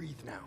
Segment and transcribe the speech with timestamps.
[0.00, 0.40] breathe now.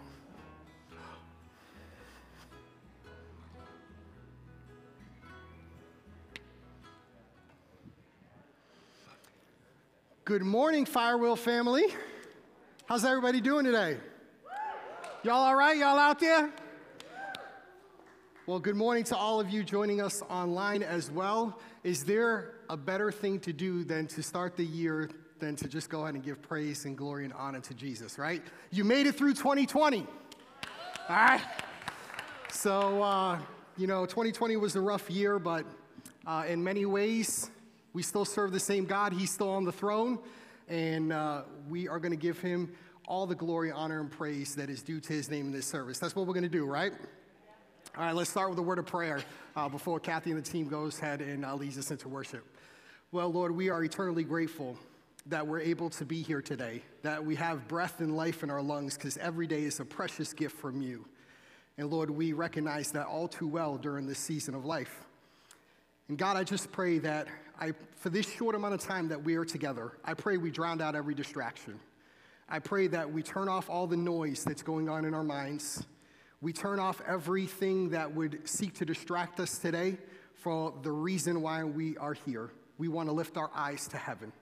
[10.26, 11.86] Good morning, Firewheel family.
[12.88, 13.98] How's everybody doing today?
[15.22, 15.78] Y'all all right?
[15.78, 16.50] Y'all out there?
[18.48, 21.60] Well, good morning to all of you joining us online as well.
[21.84, 25.90] Is there a better thing to do than to start the year than to just
[25.90, 28.42] go ahead and give praise and glory and honor to Jesus, right?
[28.72, 30.06] You made it through 2020.
[31.10, 31.42] All right?
[32.50, 33.40] So, uh,
[33.78, 35.66] you know, 2020 was a rough year, but
[36.26, 37.50] uh, in many ways,
[37.94, 39.14] we still serve the same God.
[39.14, 40.20] He's still on the throne,
[40.68, 42.72] and uh, we are going to give him
[43.08, 46.00] all the glory, honor, and praise that is due to his name in this service.
[46.00, 46.94] That's what we're going to do, right?
[47.98, 49.22] All right, let's start with a word of prayer
[49.56, 52.44] uh, before Kathy and the team goes ahead and uh, leads us into worship.
[53.12, 54.78] Well, Lord, we are eternally grateful
[55.28, 58.62] that we're able to be here today, that we have breath and life in our
[58.62, 61.06] lungs, because every day is a precious gift from you.
[61.78, 65.06] And Lord, we recognize that all too well during this season of life.
[66.10, 67.28] And God, I just pray that
[67.60, 70.82] I, for this short amount of time that we are together, I pray we drown
[70.82, 71.80] out every distraction.
[72.50, 75.86] I pray that we turn off all the noise that's going on in our minds.
[76.42, 79.98] We turn off everything that would seek to distract us today
[80.36, 82.52] for the reason why we are here.
[82.78, 84.34] We want to lift our eyes to heaven.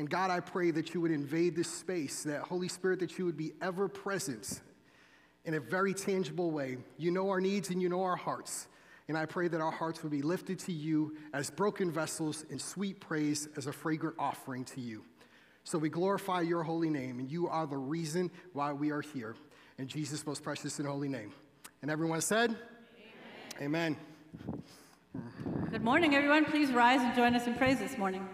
[0.00, 3.26] And God, I pray that you would invade this space, that Holy Spirit, that you
[3.26, 4.62] would be ever present
[5.44, 6.78] in a very tangible way.
[6.96, 8.66] You know our needs and you know our hearts.
[9.08, 12.58] And I pray that our hearts would be lifted to you as broken vessels in
[12.58, 15.04] sweet praise as a fragrant offering to you.
[15.64, 19.36] So we glorify your holy name, and you are the reason why we are here.
[19.76, 21.34] In Jesus' most precious and holy name.
[21.82, 22.56] And everyone said,
[23.60, 23.98] Amen.
[24.46, 25.70] Amen.
[25.70, 26.46] Good morning, everyone.
[26.46, 28.26] Please rise and join us in praise this morning.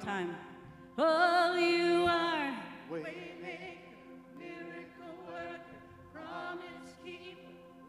[0.00, 0.34] Time.
[0.96, 2.56] Oh, you are
[2.90, 3.76] waymaker,
[4.38, 5.80] miracle worker,
[6.12, 7.40] promise keeper,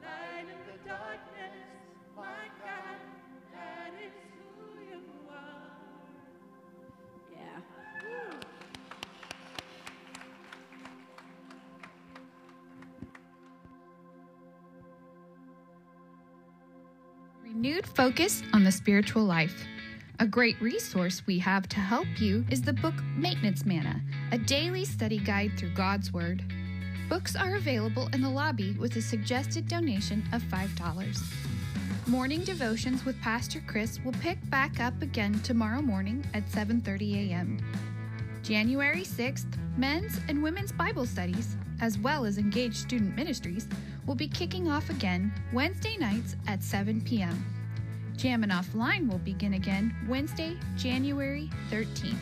[0.01, 1.55] light in the darkness.
[2.15, 2.99] My God,
[3.53, 4.11] that is
[4.57, 5.71] who you are.
[7.31, 7.61] Yeah.
[17.43, 19.65] Renewed focus on the spiritual life.
[20.21, 23.99] A great resource we have to help you is the book Maintenance Manna,
[24.31, 26.43] a daily study guide through God's Word.
[27.09, 31.23] Books are available in the lobby with a suggested donation of $5.
[32.05, 37.57] Morning devotions with Pastor Chris will pick back up again tomorrow morning at 7:30 a.m.
[38.43, 43.67] January 6th, men's and women's Bible studies, as well as engaged student ministries,
[44.05, 47.43] will be kicking off again Wednesday nights at 7 p.m.
[48.21, 52.13] Jammin' Offline will begin again Wednesday, January 13th.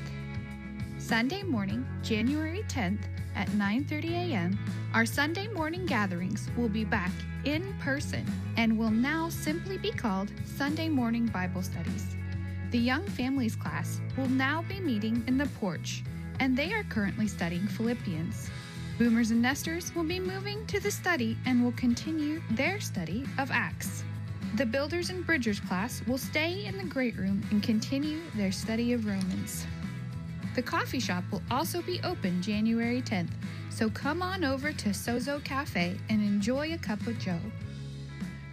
[0.97, 3.03] Sunday morning, January 10th
[3.35, 4.57] at 9:30 a.m.,
[4.93, 7.11] our Sunday morning gatherings will be back
[7.43, 12.15] in person and will now simply be called Sunday Morning Bible Studies.
[12.71, 16.05] The Young Families class will now be meeting in the porch,
[16.39, 18.49] and they are currently studying Philippians.
[18.97, 23.51] Boomers and Nesters will be moving to the study and will continue their study of
[23.51, 24.05] Acts.
[24.55, 28.93] The Builders and Bridgers class will stay in the Great Room and continue their study
[28.93, 29.65] of Romans.
[30.55, 33.29] The coffee shop will also be open January 10th,
[33.69, 37.39] so come on over to Sozo Cafe and enjoy a cup of joe.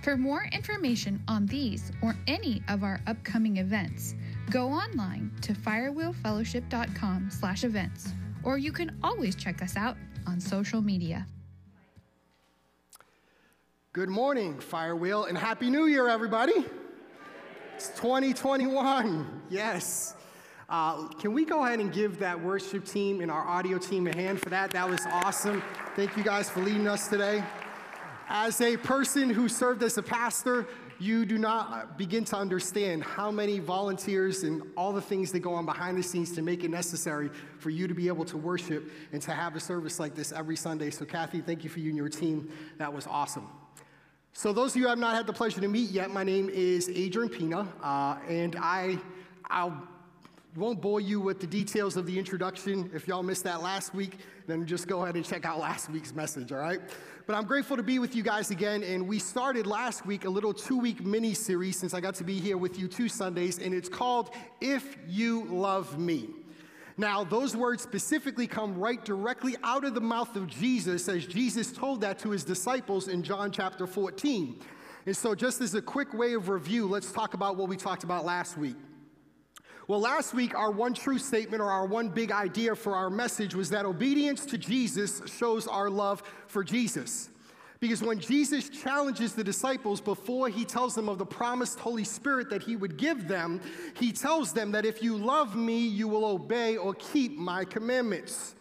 [0.03, 4.15] For more information on these or any of our upcoming events,
[4.51, 8.11] go online to firewheelfellowship.com slash events,
[8.45, 11.27] or you can always check us out on social media.
[13.97, 16.67] Good morning, Firewheel, and Happy New Year, everybody.
[17.77, 19.45] It's 2021.
[19.49, 20.15] Yes.
[20.69, 24.15] Uh, can we go ahead and give that worship team and our audio team a
[24.15, 24.71] hand for that?
[24.73, 25.63] That was awesome.
[25.95, 27.43] Thank you guys for leading us today.
[28.29, 30.67] As a person who served as a pastor,
[30.99, 35.55] you do not begin to understand how many volunteers and all the things that go
[35.55, 38.91] on behind the scenes to make it necessary for you to be able to worship
[39.13, 40.91] and to have a service like this every Sunday.
[40.91, 42.51] So, Kathy, thank you for you and your team.
[42.77, 43.49] That was awesome.
[44.39, 46.91] So, those of you I've not had the pleasure to meet yet, my name is
[46.91, 48.99] Adrian Pina, uh, and I,
[49.49, 49.89] I'll
[50.57, 52.91] won't bore you with the details of the introduction.
[52.93, 56.15] If y'all missed that last week, then just go ahead and check out last week's
[56.15, 56.81] message, all right?
[57.27, 58.83] But I'm grateful to be with you guys again.
[58.83, 62.25] And we started last week a little two week mini series since I got to
[62.25, 66.29] be here with you two Sundays, and it's called If You Love Me.
[66.99, 71.71] Now, those words specifically come right directly out of the mouth of Jesus as Jesus
[71.71, 74.61] told that to his disciples in John chapter 14.
[75.05, 78.03] And so, just as a quick way of review, let's talk about what we talked
[78.03, 78.77] about last week.
[79.89, 83.55] Well, last week, our one true statement or our one big idea for our message
[83.55, 87.29] was that obedience to Jesus shows our love for Jesus.
[87.79, 92.49] Because when Jesus challenges the disciples before he tells them of the promised Holy Spirit
[92.51, 93.61] that he would give them,
[93.99, 98.55] he tells them that if you love me, you will obey or keep my commandments.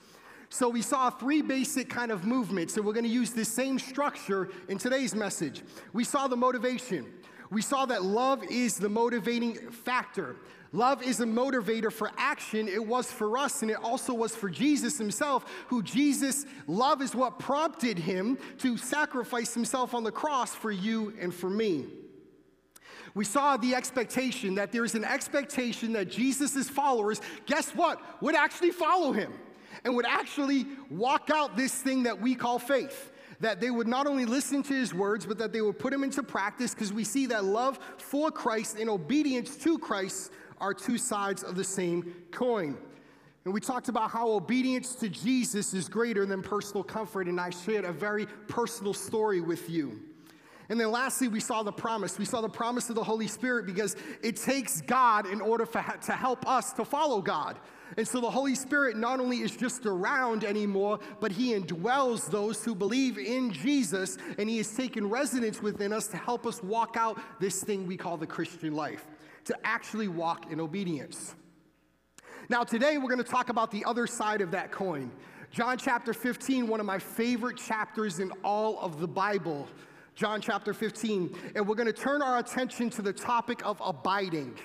[0.50, 3.80] So we saw three basic kind of movements, and we're going to use this same
[3.80, 5.64] structure in today's message.
[5.94, 7.06] We saw the motivation.
[7.50, 10.36] We saw that love is the motivating factor.
[10.72, 12.68] Love is a motivator for action.
[12.68, 17.16] It was for us, and it also was for Jesus himself, who Jesus, love is
[17.16, 21.86] what prompted him to sacrifice himself on the cross for you and for me.
[23.14, 28.72] We saw the expectation that there's an expectation that Jesus' followers, guess what, would actually
[28.72, 29.34] follow him
[29.86, 34.08] and would actually walk out this thing that we call faith that they would not
[34.08, 37.04] only listen to his words, but that they would put them into practice because we
[37.04, 42.14] see that love for Christ and obedience to Christ are two sides of the same
[42.32, 42.78] coin.
[43.46, 47.52] And we talked about how obedience to Jesus is greater than personal comfort, and I
[47.52, 50.00] shared a very personal story with you.
[50.70, 52.18] And then lastly, we saw the promise.
[52.18, 55.84] We saw the promise of the Holy Spirit because it takes God in order for,
[56.06, 57.60] to help us to follow God.
[57.98, 62.64] And so the Holy Spirit not only is just around anymore, but He indwells those
[62.64, 66.96] who believe in Jesus, and He has taken residence within us to help us walk
[66.98, 69.06] out this thing we call the Christian life,
[69.46, 71.36] to actually walk in obedience.
[72.50, 75.12] Now, today we're going to talk about the other side of that coin
[75.56, 79.70] John chapter 15, one of my favorite chapters in all of the Bible.
[80.14, 81.34] John chapter 15.
[81.56, 84.58] And we're going to turn our attention to the topic of abiding.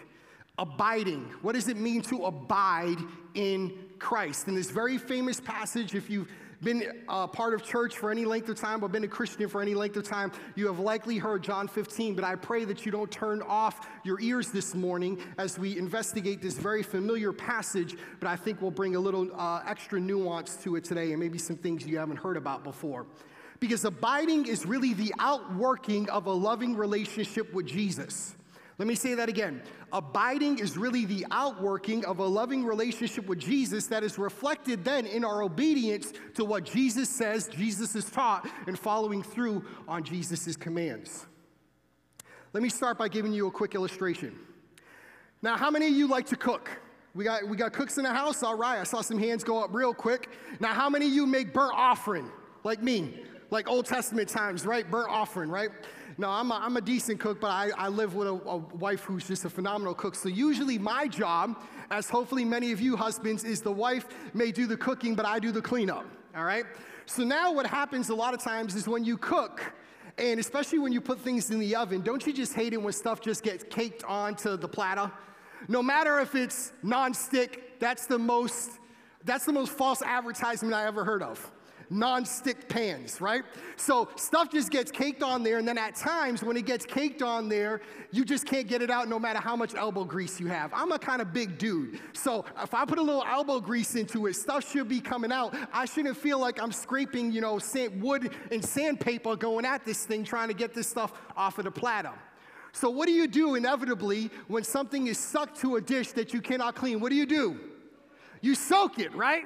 [0.58, 1.30] Abiding.
[1.42, 2.98] What does it mean to abide
[3.34, 4.48] in Christ?
[4.48, 6.28] In this very famous passage, if you've
[6.62, 9.62] been a part of church for any length of time or been a Christian for
[9.62, 12.14] any length of time, you have likely heard John 15.
[12.14, 16.42] But I pray that you don't turn off your ears this morning as we investigate
[16.42, 17.96] this very familiar passage.
[18.18, 21.38] But I think we'll bring a little uh, extra nuance to it today and maybe
[21.38, 23.06] some things you haven't heard about before.
[23.58, 28.34] Because abiding is really the outworking of a loving relationship with Jesus.
[28.80, 29.60] Let me say that again.
[29.92, 35.04] Abiding is really the outworking of a loving relationship with Jesus that is reflected then
[35.04, 40.56] in our obedience to what Jesus says, Jesus is taught, and following through on Jesus'
[40.56, 41.26] commands.
[42.54, 44.34] Let me start by giving you a quick illustration.
[45.42, 46.70] Now, how many of you like to cook?
[47.14, 48.42] We got, we got cooks in the house?
[48.42, 50.30] All right, I saw some hands go up real quick.
[50.58, 52.30] Now, how many of you make burnt offering?
[52.64, 54.90] Like me, like Old Testament times, right?
[54.90, 55.68] Burnt offering, right?
[56.20, 59.04] No, I'm a, I'm a decent cook, but I, I live with a, a wife
[59.04, 60.14] who's just a phenomenal cook.
[60.14, 61.58] So usually my job,
[61.90, 65.38] as hopefully many of you husbands, is the wife may do the cooking, but I
[65.38, 66.04] do the cleanup,
[66.36, 66.66] all right?
[67.06, 69.72] So now what happens a lot of times is when you cook,
[70.18, 72.92] and especially when you put things in the oven, don't you just hate it when
[72.92, 75.10] stuff just gets caked onto the platter?
[75.68, 78.72] No matter if it's non-stick, that's the most
[79.24, 81.50] that's the most false advertisement I ever heard of
[81.90, 83.42] non-stick pans, right?
[83.76, 87.20] So stuff just gets caked on there, and then at times when it gets caked
[87.20, 87.80] on there,
[88.12, 90.72] you just can't get it out no matter how much elbow grease you have.
[90.72, 94.26] I'm a kind of big dude, so if I put a little elbow grease into
[94.26, 95.54] it, stuff should be coming out.
[95.72, 100.06] I shouldn't feel like I'm scraping, you know, sand, wood and sandpaper going at this
[100.06, 102.12] thing trying to get this stuff off of the platter.
[102.72, 106.40] So what do you do inevitably when something is sucked to a dish that you
[106.40, 107.00] cannot clean?
[107.00, 107.58] What do you do?
[108.40, 109.44] You soak it, right?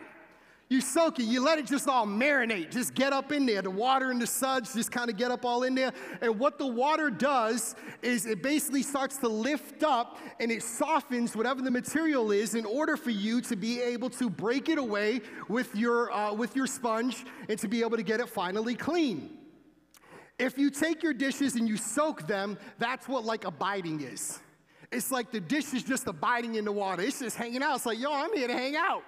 [0.70, 3.60] You soak it, you let it just all marinate, just get up in there.
[3.60, 5.92] The water and the suds just kind of get up all in there.
[6.22, 11.36] And what the water does is it basically starts to lift up and it softens
[11.36, 15.20] whatever the material is in order for you to be able to break it away
[15.48, 19.36] with your, uh, with your sponge and to be able to get it finally clean.
[20.38, 24.40] If you take your dishes and you soak them, that's what like abiding is.
[24.90, 27.02] It's like the dish is just abiding in the water.
[27.02, 27.76] It's just hanging out.
[27.76, 29.02] It's like, yo, I'm here to hang out.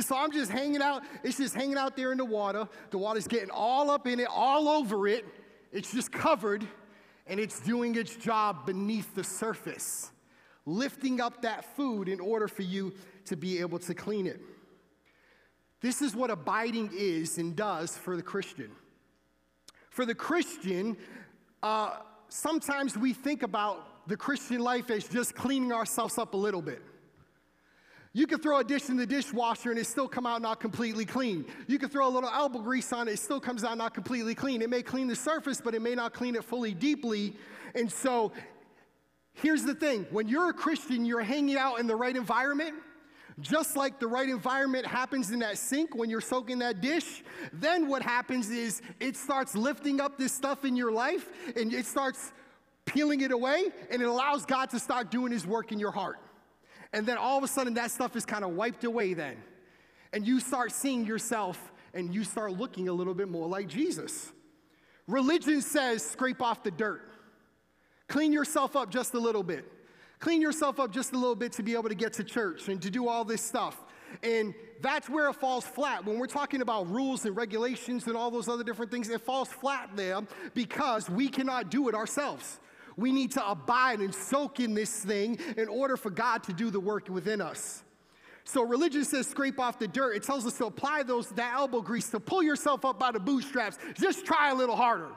[0.00, 1.02] So I'm just hanging out.
[1.22, 2.68] It's just hanging out there in the water.
[2.90, 5.26] The water's getting all up in it, all over it.
[5.72, 6.66] It's just covered,
[7.26, 10.10] and it's doing its job beneath the surface,
[10.66, 12.92] lifting up that food in order for you
[13.26, 14.40] to be able to clean it.
[15.80, 18.70] This is what abiding is and does for the Christian.
[19.90, 20.96] For the Christian,
[21.62, 21.96] uh,
[22.28, 26.82] sometimes we think about the Christian life as just cleaning ourselves up a little bit.
[28.14, 31.06] You can throw a dish in the dishwasher and it still come out not completely
[31.06, 31.46] clean.
[31.66, 34.34] You can throw a little elbow grease on it, it still comes out not completely
[34.34, 34.60] clean.
[34.60, 37.36] It may clean the surface, but it may not clean it fully deeply.
[37.74, 38.32] And so
[39.32, 42.74] here's the thing when you're a Christian, you're hanging out in the right environment.
[43.40, 47.88] Just like the right environment happens in that sink when you're soaking that dish, then
[47.88, 52.30] what happens is it starts lifting up this stuff in your life and it starts
[52.84, 56.18] peeling it away and it allows God to start doing his work in your heart.
[56.92, 59.36] And then all of a sudden, that stuff is kind of wiped away then.
[60.12, 64.32] And you start seeing yourself and you start looking a little bit more like Jesus.
[65.06, 67.08] Religion says scrape off the dirt,
[68.08, 69.64] clean yourself up just a little bit.
[70.22, 72.80] Clean yourself up just a little bit to be able to get to church and
[72.80, 73.76] to do all this stuff.
[74.22, 76.04] And that's where it falls flat.
[76.04, 79.48] When we're talking about rules and regulations and all those other different things, it falls
[79.48, 80.20] flat there
[80.54, 82.60] because we cannot do it ourselves.
[82.96, 86.70] We need to abide and soak in this thing in order for God to do
[86.70, 87.82] the work within us.
[88.44, 90.16] So religion says scrape off the dirt.
[90.16, 93.20] It tells us to apply those that elbow grease to pull yourself up by the
[93.20, 93.78] bootstraps.
[93.94, 95.10] Just try a little harder.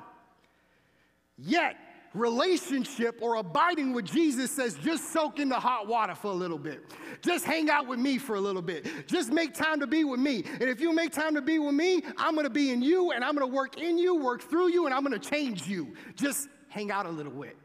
[1.38, 1.76] Yet,
[2.14, 6.58] relationship or abiding with Jesus says just soak in the hot water for a little
[6.58, 6.82] bit.
[7.22, 8.88] Just hang out with me for a little bit.
[9.08, 10.44] Just make time to be with me.
[10.62, 13.12] And if you make time to be with me, I'm going to be in you
[13.12, 15.68] and I'm going to work in you, work through you, and I'm going to change
[15.68, 15.94] you.
[16.16, 17.58] Just hang out a little bit.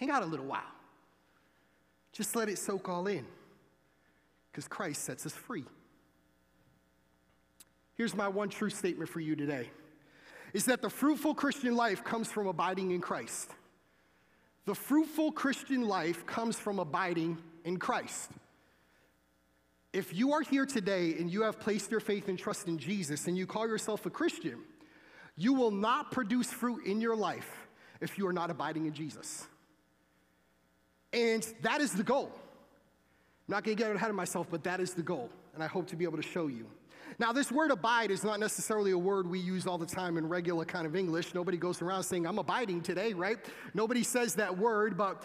[0.00, 0.62] Hang out a little while.
[2.12, 3.26] Just let it soak all in
[4.50, 5.64] because Christ sets us free.
[7.96, 9.68] Here's my one true statement for you today
[10.54, 13.50] is that the fruitful Christian life comes from abiding in Christ.
[14.64, 18.30] The fruitful Christian life comes from abiding in Christ.
[19.92, 23.26] If you are here today and you have placed your faith and trust in Jesus
[23.26, 24.60] and you call yourself a Christian,
[25.36, 27.68] you will not produce fruit in your life
[28.00, 29.46] if you are not abiding in Jesus.
[31.12, 32.30] And that is the goal.
[32.34, 35.28] I'm not going to get ahead of myself, but that is the goal.
[35.54, 36.66] And I hope to be able to show you.
[37.18, 40.28] Now, this word abide is not necessarily a word we use all the time in
[40.28, 41.34] regular kind of English.
[41.34, 43.38] Nobody goes around saying, I'm abiding today, right?
[43.74, 45.24] Nobody says that word, but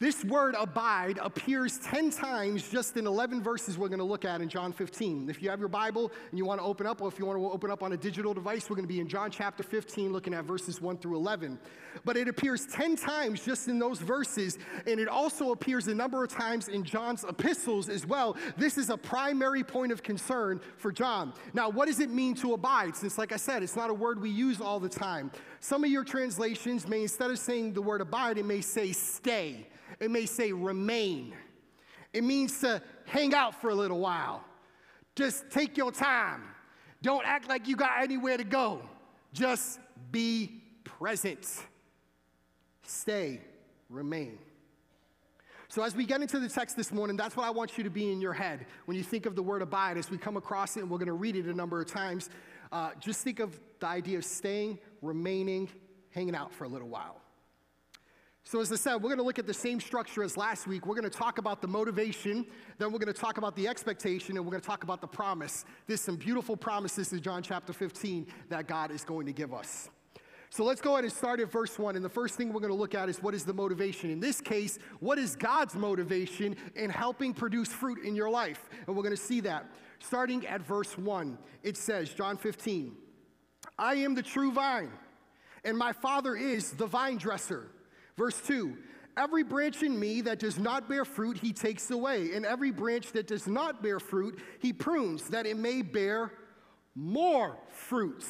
[0.00, 4.40] this word abide appears 10 times just in 11 verses we're going to look at
[4.40, 5.30] in John 15.
[5.30, 7.38] If you have your Bible and you want to open up, or if you want
[7.38, 10.12] to open up on a digital device, we're going to be in John chapter 15
[10.12, 11.60] looking at verses 1 through 11.
[12.04, 16.24] But it appears 10 times just in those verses, and it also appears a number
[16.24, 18.36] of times in John's epistles as well.
[18.56, 21.32] This is a primary point of concern for John.
[21.52, 22.96] Now, what does it mean to abide?
[22.96, 25.30] Since, like I said, it's not a word we use all the time.
[25.60, 29.68] Some of your translations may, instead of saying the word abide, it may say stay.
[30.04, 31.34] It may say remain.
[32.12, 34.44] It means to hang out for a little while.
[35.16, 36.42] Just take your time.
[37.00, 38.82] Don't act like you got anywhere to go.
[39.32, 39.80] Just
[40.12, 41.46] be present.
[42.82, 43.40] Stay,
[43.88, 44.38] remain.
[45.68, 47.90] So, as we get into the text this morning, that's what I want you to
[47.90, 49.96] be in your head when you think of the word abide.
[49.96, 52.28] As we come across it, and we're going to read it a number of times,
[52.72, 55.70] uh, just think of the idea of staying, remaining,
[56.10, 57.23] hanging out for a little while.
[58.46, 60.86] So, as I said, we're going to look at the same structure as last week.
[60.86, 62.44] We're going to talk about the motivation,
[62.76, 65.06] then we're going to talk about the expectation, and we're going to talk about the
[65.06, 65.64] promise.
[65.86, 69.88] There's some beautiful promises in John chapter 15 that God is going to give us.
[70.50, 71.96] So let's go ahead and start at verse 1.
[71.96, 74.10] And the first thing we're going to look at is what is the motivation?
[74.10, 78.68] In this case, what is God's motivation in helping produce fruit in your life?
[78.86, 79.68] And we're going to see that.
[80.00, 82.94] Starting at verse 1, it says, John 15,
[83.78, 84.92] I am the true vine,
[85.64, 87.70] and my Father is the vine dresser.
[88.16, 88.76] Verse 2
[89.16, 92.32] Every branch in me that does not bear fruit, he takes away.
[92.32, 96.32] And every branch that does not bear fruit, he prunes, that it may bear
[96.96, 98.24] more fruit.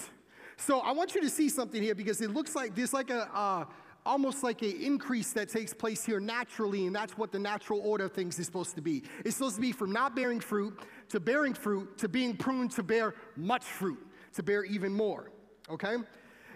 [0.57, 3.29] So I want you to see something here because it looks like there's like a,
[3.35, 3.65] uh,
[4.07, 8.05] almost like an increase that takes place here naturally, and that's what the natural order
[8.05, 9.03] of things is supposed to be.
[9.25, 10.79] It's supposed to be from not bearing fruit
[11.09, 15.31] to bearing fruit to being pruned to bear much fruit, to bear even more.
[15.71, 15.97] Okay?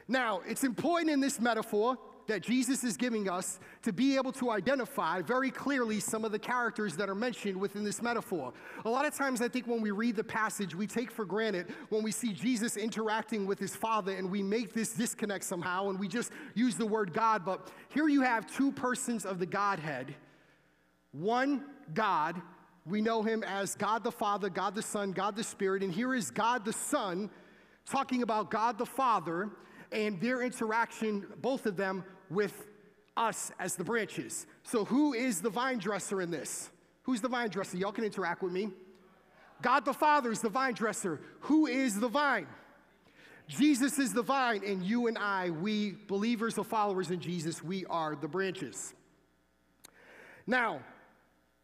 [0.07, 1.97] Now, it's important in this metaphor
[2.29, 6.39] that Jesus is giving us to be able to identify very clearly some of the
[6.39, 8.53] characters that are mentioned within this metaphor.
[8.85, 11.67] A lot of times, I think when we read the passage, we take for granted
[11.89, 15.99] when we see Jesus interacting with his Father and we make this disconnect somehow and
[15.99, 17.45] we just use the word God.
[17.47, 20.15] But here you have two persons of the Godhead
[21.13, 21.65] one
[21.95, 22.41] God.
[22.85, 25.83] We know him as God the Father, God the Son, God the Spirit.
[25.83, 27.31] And here is God the Son
[27.87, 29.51] talking about God the Father
[29.93, 32.67] and their interaction, both of them, with
[33.17, 34.47] us as the branches.
[34.63, 36.71] So, who is the vine dresser in this?
[37.03, 37.77] Who's the vine dresser?
[37.77, 38.71] Y'all can interact with me.
[39.61, 41.21] God the Father is the vine dresser.
[41.41, 42.47] Who is the vine?
[43.49, 47.87] Jesus is the vine, and you and I, we believers or followers in Jesus, we
[47.87, 48.93] are the branches.
[50.47, 50.81] Now,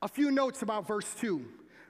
[0.01, 1.45] a few notes about verse 2.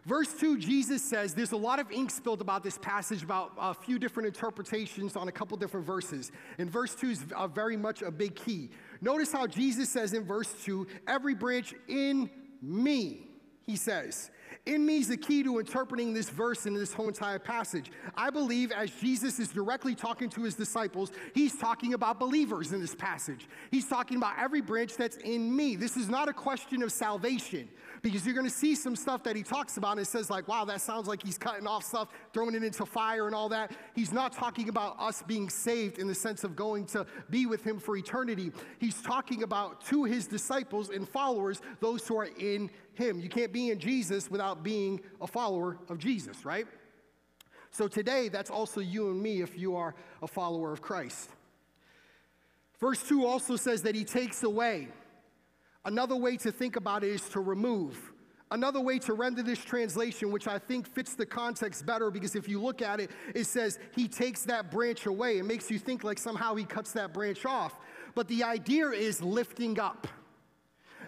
[0.07, 3.72] Verse 2, Jesus says, there's a lot of ink spilled about this passage, about a
[3.72, 6.30] few different interpretations on a couple different verses.
[6.59, 8.68] And verse 2 is uh, very much a big key.
[9.00, 12.28] Notice how Jesus says in verse 2, every branch in
[12.61, 13.28] me,
[13.66, 14.30] he says.
[14.66, 17.90] In me is the key to interpreting this verse and this whole entire passage.
[18.14, 22.80] I believe as Jesus is directly talking to his disciples, he's talking about believers in
[22.80, 23.48] this passage.
[23.70, 25.76] He's talking about every branch that's in me.
[25.76, 27.68] This is not a question of salvation
[28.05, 30.46] because you're going to see some stuff that he talks about and it says like
[30.46, 33.72] wow that sounds like he's cutting off stuff throwing it into fire and all that.
[33.94, 37.64] He's not talking about us being saved in the sense of going to be with
[37.64, 38.52] him for eternity.
[38.78, 43.20] He's talking about to his disciples and followers those who are in him.
[43.20, 46.66] You can't be in jesus without being a follower of jesus right?
[47.70, 51.30] So today that's also you and me if you are a follower of christ.
[52.78, 54.88] Verse 2 also says that he takes away
[55.85, 58.12] Another way to think about it is to remove.
[58.51, 62.49] Another way to render this translation, which I think fits the context better, because if
[62.49, 65.39] you look at it, it says he takes that branch away.
[65.39, 67.78] It makes you think like somehow he cuts that branch off.
[68.14, 70.07] But the idea is lifting up.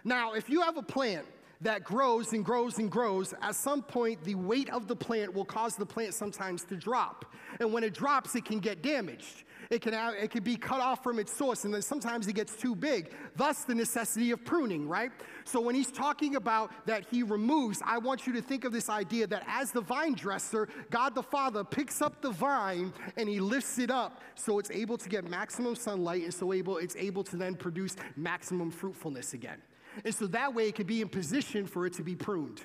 [0.02, 1.26] Now, if you have a plant
[1.60, 5.44] that grows and grows and grows, at some point, the weight of the plant will
[5.44, 7.24] cause the plant sometimes to drop.
[7.60, 9.44] And when it drops, it can get damaged.
[9.70, 12.34] It can, have, it can be cut off from its source, and then sometimes it
[12.34, 13.12] gets too big.
[13.34, 15.10] Thus, the necessity of pruning, right?
[15.44, 18.88] So, when he's talking about that he removes, I want you to think of this
[18.88, 23.40] idea that as the vine dresser, God the Father picks up the vine and he
[23.40, 27.24] lifts it up so it's able to get maximum sunlight and so able, it's able
[27.24, 29.60] to then produce maximum fruitfulness again.
[30.04, 32.60] And so that way it can be in position for it to be pruned.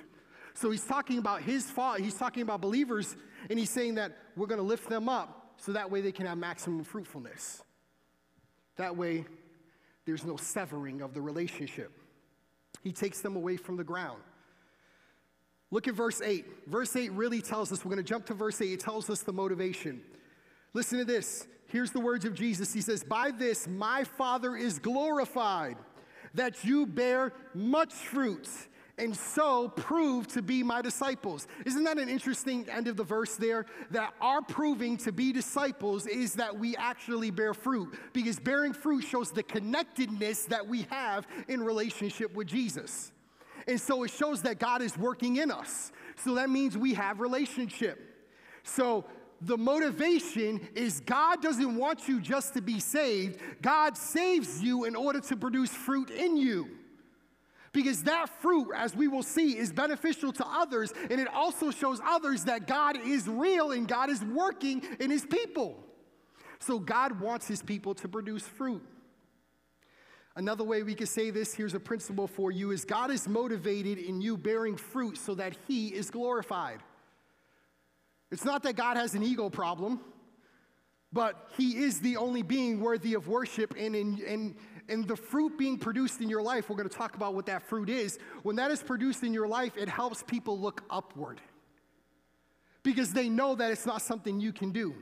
[0.54, 3.16] So he's talking about his fault, he's talking about believers,
[3.48, 6.26] and he's saying that we're going to lift them up so that way they can
[6.26, 7.62] have maximum fruitfulness.
[8.76, 9.24] That way,
[10.04, 11.92] there's no severing of the relationship.
[12.82, 14.20] He takes them away from the ground.
[15.70, 16.44] Look at verse 8.
[16.66, 18.72] Verse 8 really tells us, we're going to jump to verse 8.
[18.72, 20.02] It tells us the motivation.
[20.74, 21.46] Listen to this.
[21.66, 22.72] Here's the words of Jesus.
[22.72, 25.76] He says, By this my Father is glorified,
[26.34, 28.48] that you bear much fruit,
[29.02, 31.48] and so prove to be my disciples.
[31.66, 33.66] Isn't that an interesting end of the verse there?
[33.90, 39.02] That our proving to be disciples is that we actually bear fruit, because bearing fruit
[39.02, 43.10] shows the connectedness that we have in relationship with Jesus.
[43.66, 45.90] And so it shows that God is working in us.
[46.24, 48.26] So that means we have relationship.
[48.62, 49.04] So
[49.40, 53.40] the motivation is God doesn't want you just to be saved.
[53.60, 56.68] God saves you in order to produce fruit in you.
[57.72, 62.00] Because that fruit, as we will see, is beneficial to others, and it also shows
[62.06, 65.82] others that God is real and God is working in his people.
[66.58, 68.82] So God wants his people to produce fruit.
[70.34, 73.98] Another way we could say this, here's a principle for you, is God is motivated
[73.98, 76.78] in you bearing fruit so that He is glorified.
[78.30, 80.00] It's not that God has an ego problem,
[81.12, 83.74] but He is the only being worthy of worship.
[83.78, 84.54] And, in, and,
[84.92, 87.62] and the fruit being produced in your life, we're going to talk about what that
[87.62, 88.18] fruit is.
[88.42, 91.40] When that is produced in your life, it helps people look upward
[92.82, 94.94] because they know that it's not something you can do.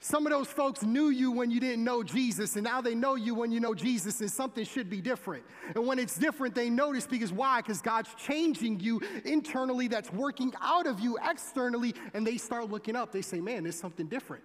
[0.00, 3.14] Some of those folks knew you when you didn't know Jesus, and now they know
[3.14, 5.44] you when you know Jesus, and something should be different.
[5.74, 7.62] And when it's different, they notice because why?
[7.62, 12.96] Because God's changing you internally, that's working out of you externally, and they start looking
[12.96, 13.12] up.
[13.12, 14.44] They say, Man, there's something different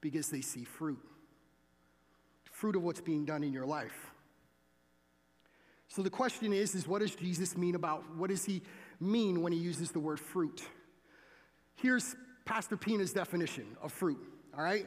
[0.00, 1.00] because they see fruit
[2.64, 4.10] fruit of what's being done in your life.
[5.88, 8.62] So the question is, is what does Jesus mean about, what does he
[8.98, 10.62] mean when he uses the word fruit?
[11.74, 14.18] Here's Pastor Pina's definition of fruit
[14.56, 14.86] all right?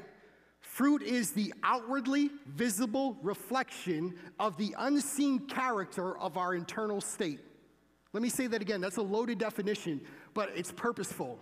[0.59, 7.41] Fruit is the outwardly visible reflection of the unseen character of our internal state.
[8.11, 8.81] Let me say that again.
[8.81, 10.01] That's a loaded definition,
[10.33, 11.37] but it's purposeful.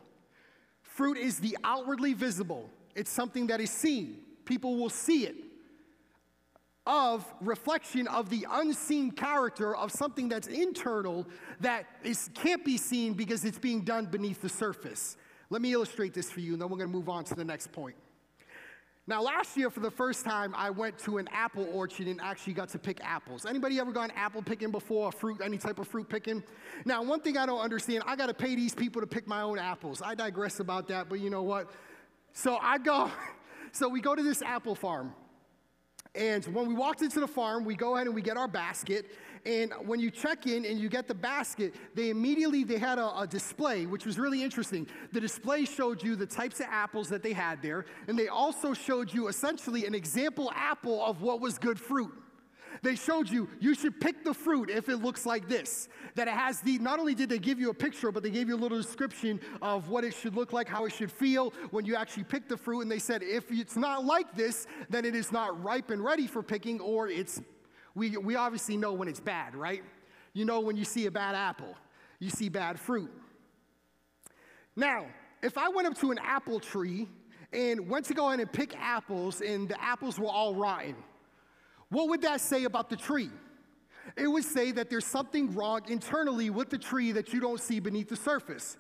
[0.82, 4.18] Fruit is the outwardly visible, it's something that is seen.
[4.44, 5.45] People will see it.
[6.88, 11.26] Of reflection of the unseen character of something that's internal
[11.62, 15.18] that is, can't be seen because it's being done beneath the surface.
[15.50, 17.46] Let me illustrate this for you, and then we're going to move on to the
[17.46, 17.96] next point.
[19.08, 22.54] Now, last year, for the first time, I went to an apple orchard and actually
[22.54, 23.46] got to pick apples.
[23.46, 26.42] Anybody ever gone apple picking before, fruit, any type of fruit picking?
[26.86, 29.42] Now, one thing I don't understand, I got to pay these people to pick my
[29.42, 30.02] own apples.
[30.04, 31.70] I digress about that, but you know what?
[32.34, 33.12] So I go,
[33.72, 35.14] so we go to this apple farm.
[36.16, 39.07] And when we walked into the farm, we go ahead and we get our basket,
[39.45, 43.20] and when you check in and you get the basket, they immediately they had a,
[43.20, 44.88] a, display, which was really interesting.
[45.11, 48.74] The display showed you the types of apples that they had there, and they also
[48.74, 52.11] showed you essentially an example apple of what was good fruit.
[52.82, 55.88] They showed you you should pick the fruit if it looks like this.
[56.15, 58.47] That it has the not only did they give you a picture, but they gave
[58.47, 61.86] you a little description of what it should look like, how it should feel when
[61.86, 62.82] you actually pick the fruit.
[62.82, 66.28] And they said if it's not like this, then it is not ripe and ready
[66.28, 67.41] for picking, or it's
[67.95, 69.84] we, we obviously know when it's bad, right?
[70.34, 71.76] You know when you see a bad apple,
[72.19, 73.11] you see bad fruit.
[74.76, 75.05] Now,
[75.41, 77.07] if I went up to an apple tree
[77.53, 80.95] and went to go in and pick apples and the apples were all rotten,
[81.96, 83.30] what would that say about the tree?
[84.18, 87.80] It would say that there's something wrong internally with the tree that you don't see
[87.80, 88.78] beneath the surface.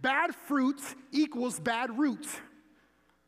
[0.00, 2.26] Bad fruit equals bad root,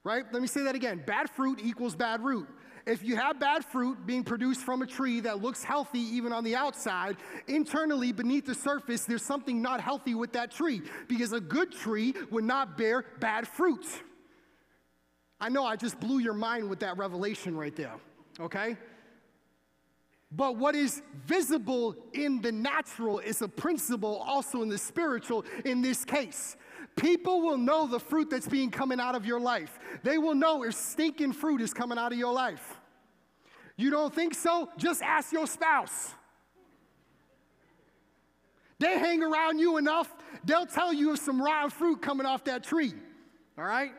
[0.04, 0.24] right?
[0.32, 1.02] Let me say that again.
[1.04, 2.48] Bad fruit equals bad root
[2.86, 6.44] if you have bad fruit being produced from a tree that looks healthy even on
[6.44, 7.16] the outside,
[7.48, 12.14] internally beneath the surface, there's something not healthy with that tree because a good tree
[12.30, 13.86] would not bear bad fruit.
[15.40, 17.94] I know I just blew your mind with that revelation right there,
[18.38, 18.76] okay?
[20.36, 25.80] But what is visible in the natural is a principle also in the spiritual in
[25.80, 26.56] this case.
[26.96, 29.78] People will know the fruit that's being coming out of your life.
[30.02, 32.80] They will know if stinking fruit is coming out of your life.
[33.76, 34.68] You don't think so?
[34.76, 36.12] Just ask your spouse.
[38.78, 40.12] They hang around you enough,
[40.44, 42.92] they'll tell you if some rotten fruit coming off that tree.
[43.56, 43.92] All right?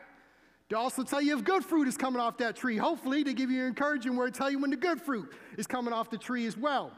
[0.68, 2.76] They'll also tell you if good fruit is coming off that tree.
[2.76, 5.92] Hopefully, they give you an encouraging word, tell you when the good fruit is coming
[5.92, 6.92] off the tree as well.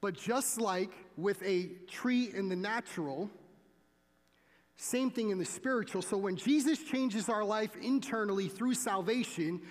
[0.00, 3.30] But just like with a tree in the natural,
[4.76, 6.02] same thing in the spiritual.
[6.02, 9.62] So when Jesus changes our life internally through salvation,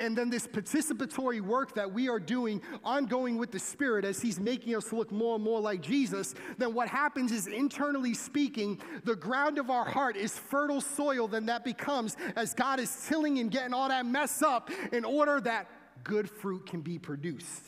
[0.00, 4.40] and then this participatory work that we are doing ongoing with the Spirit as He's
[4.40, 9.14] making us look more and more like Jesus, then what happens is, internally speaking, the
[9.14, 13.50] ground of our heart is fertile soil, then that becomes as God is tilling and
[13.50, 15.68] getting all that mess up in order that
[16.02, 17.62] good fruit can be produced.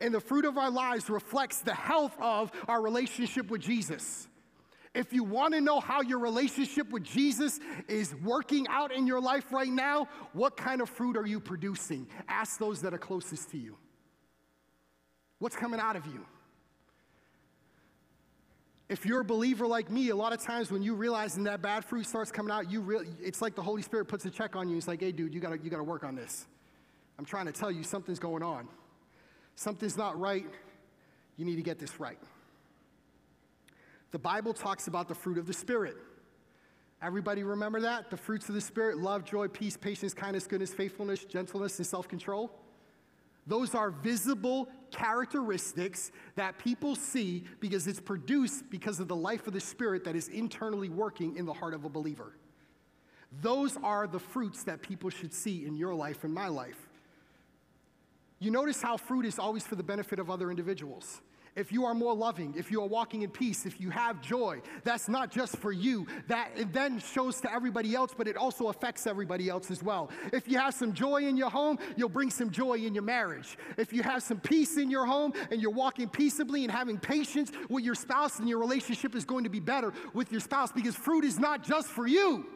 [0.00, 4.28] And the fruit of our lives reflects the health of our relationship with Jesus.
[4.96, 9.20] If you want to know how your relationship with Jesus is working out in your
[9.20, 12.06] life right now, what kind of fruit are you producing?
[12.28, 13.76] Ask those that are closest to you.
[15.38, 16.24] What's coming out of you?
[18.88, 21.84] If you're a believer like me, a lot of times when you realize that bad
[21.84, 24.66] fruit starts coming out, you really, it's like the Holy Spirit puts a check on
[24.70, 24.78] you.
[24.78, 26.46] It's like, hey, dude, you gotta, you gotta work on this.
[27.18, 28.66] I'm trying to tell you something's going on.
[29.56, 30.46] Something's not right.
[31.36, 32.18] You need to get this right.
[34.16, 35.94] The Bible talks about the fruit of the Spirit.
[37.02, 38.08] Everybody remember that?
[38.08, 42.08] The fruits of the Spirit love, joy, peace, patience, kindness, goodness, faithfulness, gentleness, and self
[42.08, 42.50] control.
[43.46, 49.52] Those are visible characteristics that people see because it's produced because of the life of
[49.52, 52.38] the Spirit that is internally working in the heart of a believer.
[53.42, 56.88] Those are the fruits that people should see in your life and my life.
[58.38, 61.20] You notice how fruit is always for the benefit of other individuals
[61.56, 64.60] if you are more loving, if you are walking in peace, if you have joy,
[64.84, 66.06] that's not just for you.
[66.28, 70.10] That it then shows to everybody else, but it also affects everybody else as well.
[70.32, 73.56] If you have some joy in your home, you'll bring some joy in your marriage.
[73.78, 77.50] If you have some peace in your home and you're walking peaceably and having patience
[77.70, 80.94] with your spouse, then your relationship is going to be better with your spouse because
[80.94, 82.46] fruit is not just for you.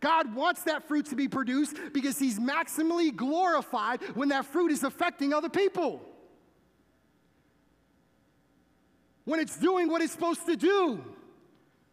[0.00, 4.82] God wants that fruit to be produced because He's maximally glorified when that fruit is
[4.82, 6.00] affecting other people.
[9.24, 11.02] When it's doing what it's supposed to do,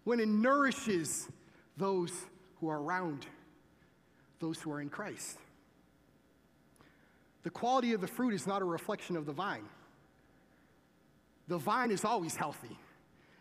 [0.04, 1.30] when it nourishes
[1.78, 2.12] those
[2.60, 3.26] who are around,
[4.40, 5.38] those who are in Christ.
[7.44, 9.66] The quality of the fruit is not a reflection of the vine.
[11.48, 12.78] The vine is always healthy.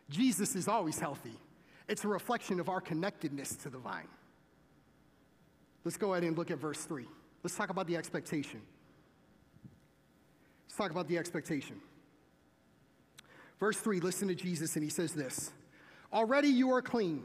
[0.08, 1.38] Jesus is always healthy.
[1.88, 4.08] It's a reflection of our connectedness to the vine.
[5.84, 7.06] Let's go ahead and look at verse 3.
[7.42, 8.60] Let's talk about the expectation.
[10.66, 11.80] Let's talk about the expectation.
[13.60, 15.52] Verse 3, listen to Jesus, and he says this
[16.12, 17.24] Already you are clean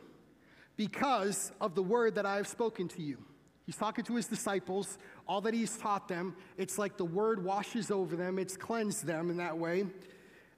[0.75, 3.17] because of the word that I have spoken to you.
[3.65, 4.99] He's talking to his disciples.
[5.27, 9.31] All that he's taught them, it's like the word washes over them, it's cleansed them
[9.31, 9.85] in that way.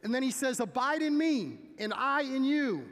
[0.04, 2.86] And then he says, Abide in me, and I in you.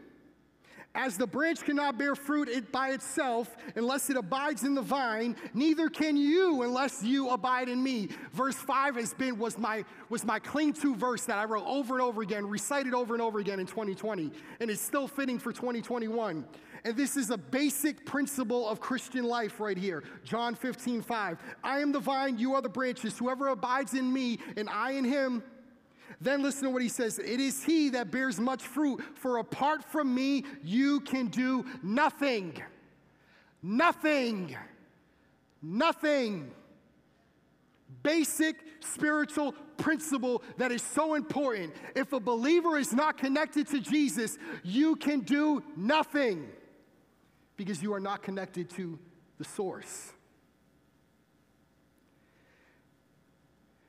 [0.95, 5.35] As the branch cannot bear fruit it by itself unless it abides in the vine,
[5.53, 8.07] neither can you unless you abide in me.
[8.31, 11.95] Verse 5 has been was my was my cling to verse that I wrote over
[11.95, 14.31] and over again, recited over and over again in 2020,
[14.61, 16.45] and it's still fitting for 2021.
[16.85, 20.03] And this is a basic principle of Christian life right here.
[20.23, 21.37] John 15, 5.
[21.63, 23.17] I am the vine, you are the branches.
[23.17, 25.43] Whoever abides in me and I in him,
[26.21, 29.83] then listen to what he says It is he that bears much fruit, for apart
[29.83, 32.61] from me, you can do nothing.
[33.61, 34.55] Nothing.
[35.61, 36.51] Nothing.
[38.03, 41.73] Basic spiritual principle that is so important.
[41.95, 46.47] If a believer is not connected to Jesus, you can do nothing
[47.57, 48.99] because you are not connected to
[49.37, 50.11] the source.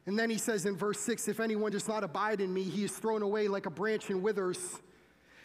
[0.06, 2.84] And then he says in verse 6 If anyone does not abide in me, he
[2.84, 4.78] is thrown away like a branch and withers,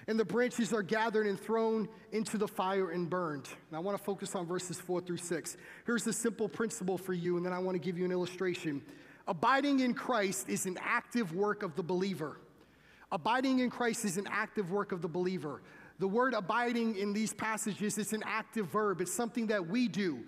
[0.07, 3.47] and the branches are gathered and thrown into the fire and burned.
[3.69, 5.57] And I want to focus on verses 4 through 6.
[5.85, 8.81] Here's a simple principle for you, and then I want to give you an illustration.
[9.27, 12.37] Abiding in Christ is an active work of the believer.
[13.11, 15.61] Abiding in Christ is an active work of the believer.
[15.99, 19.01] The word abiding in these passages is an active verb.
[19.01, 20.23] It's something that we do.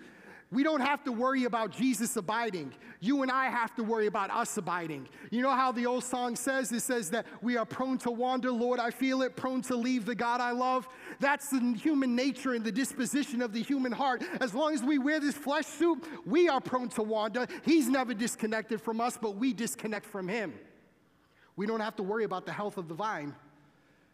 [0.54, 2.72] We don't have to worry about Jesus abiding.
[3.00, 5.08] You and I have to worry about us abiding.
[5.32, 6.70] You know how the old song says?
[6.70, 10.06] It says that we are prone to wander, Lord, I feel it, prone to leave
[10.06, 10.88] the God I love.
[11.18, 14.22] That's the human nature and the disposition of the human heart.
[14.40, 17.48] As long as we wear this flesh suit, we are prone to wander.
[17.64, 20.54] He's never disconnected from us, but we disconnect from Him.
[21.56, 23.34] We don't have to worry about the health of the vine.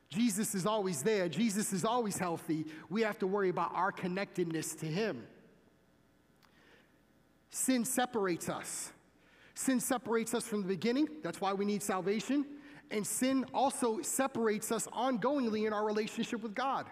[0.09, 1.28] Jesus is always there.
[1.28, 2.64] Jesus is always healthy.
[2.88, 5.26] We have to worry about our connectedness to Him.
[7.51, 8.92] Sin separates us.
[9.55, 11.09] Sin separates us from the beginning.
[11.22, 12.46] That's why we need salvation.
[12.90, 16.86] And sin also separates us ongoingly in our relationship with God.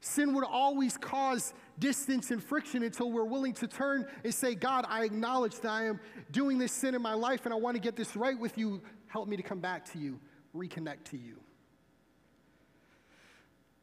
[0.00, 4.84] Sin would always cause distance and friction until we're willing to turn and say, God,
[4.88, 6.00] I acknowledge that I am
[6.32, 8.80] doing this sin in my life and I want to get this right with you.
[9.06, 10.18] Help me to come back to you,
[10.56, 11.36] reconnect to you.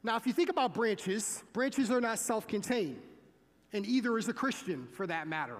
[0.02, 3.00] Now, if you think about branches, branches are not self contained
[3.72, 5.58] and either is a Christian for that matter.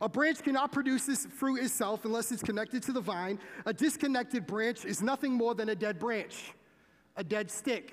[0.00, 3.38] A branch cannot produce its fruit itself unless it's connected to the vine.
[3.66, 6.52] A disconnected branch is nothing more than a dead branch,
[7.16, 7.92] a dead stick.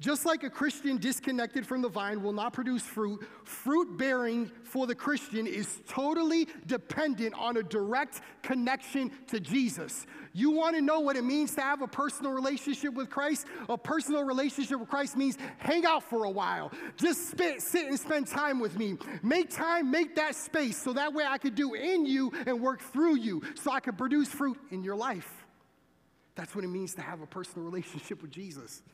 [0.00, 4.86] Just like a Christian disconnected from the vine will not produce fruit, fruit bearing for
[4.86, 10.06] the Christian is totally dependent on a direct connection to Jesus.
[10.32, 13.46] You want to know what it means to have a personal relationship with Christ?
[13.68, 16.70] A personal relationship with Christ means hang out for a while.
[16.96, 18.96] Just spit, sit and spend time with me.
[19.24, 22.82] Make time, make that space so that way I could do in you and work
[22.82, 25.44] through you so I could produce fruit in your life.
[26.36, 28.84] That's what it means to have a personal relationship with Jesus.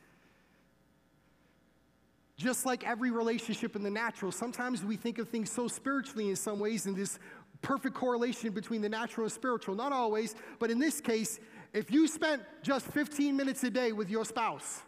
[2.37, 6.35] Just like every relationship in the natural, sometimes we think of things so spiritually in
[6.35, 7.17] some ways, and this
[7.61, 9.73] perfect correlation between the natural and spiritual.
[9.73, 11.39] Not always, but in this case,
[11.73, 14.81] if you spent just 15 minutes a day with your spouse,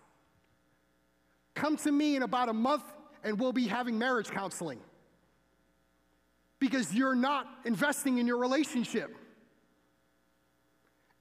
[1.55, 2.83] come to me in about a month
[3.23, 4.79] and we'll be having marriage counseling
[6.59, 9.15] because you're not investing in your relationship.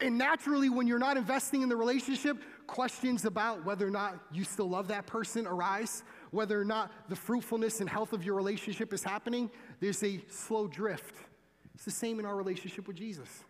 [0.01, 4.45] And naturally, when you're not investing in the relationship, questions about whether or not you
[4.45, 8.93] still love that person arise, whether or not the fruitfulness and health of your relationship
[8.93, 9.51] is happening.
[9.81, 11.17] There's a slow drift.
[11.75, 13.45] It's the same in our relationship with Jesus.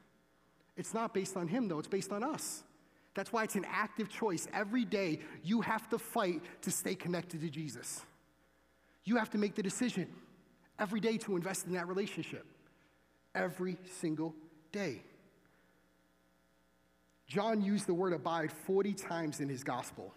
[0.77, 2.63] It's not based on Him, though, it's based on us.
[3.15, 4.47] That's why it's an active choice.
[4.53, 8.05] Every day, you have to fight to stay connected to Jesus.
[9.05, 10.09] You have to make the decision
[10.79, 12.45] every day to invest in that relationship.
[13.35, 14.35] Every single
[14.71, 15.03] day.
[17.27, 20.13] John used the word abide 40 times in his gospel,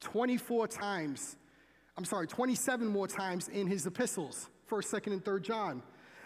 [0.00, 1.36] 24 times,
[1.96, 5.82] I'm sorry, 27 more times in his epistles, 1st, 2nd, and 3rd John.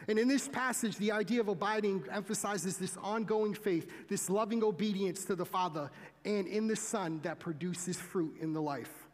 [0.08, 5.24] And in this passage, the idea of abiding emphasizes this ongoing faith, this loving obedience
[5.24, 5.90] to the Father,
[6.24, 9.08] and in the Son that produces fruit in the life.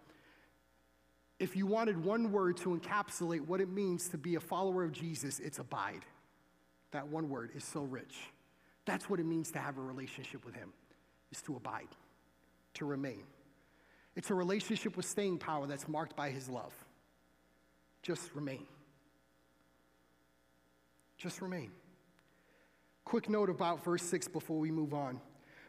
[1.38, 4.92] If you wanted one word to encapsulate what it means to be a follower of
[4.92, 6.04] Jesus, it's abide.
[6.90, 8.16] That one word is so rich.
[8.84, 10.72] That's what it means to have a relationship with Him,
[11.30, 11.88] is to abide,
[12.74, 13.22] to remain.
[14.14, 16.72] It's a relationship with staying power that's marked by His love.
[18.02, 18.66] Just remain.
[21.16, 21.70] Just remain.
[23.04, 25.20] Quick note about verse 6 before we move on.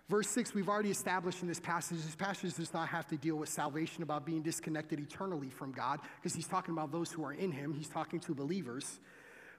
[0.10, 3.36] Verse 6, we've already established in this passage, this passage does not have to deal
[3.36, 7.32] with salvation, about being disconnected eternally from God, because he's talking about those who are
[7.34, 7.74] in him.
[7.74, 9.00] He's talking to believers.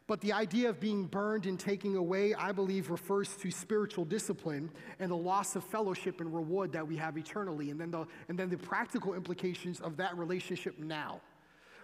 [0.07, 4.71] But the idea of being burned and taking away, I believe, refers to spiritual discipline
[4.99, 8.39] and the loss of fellowship and reward that we have eternally, and then the, and
[8.39, 11.23] then the practical implications of that relationship now.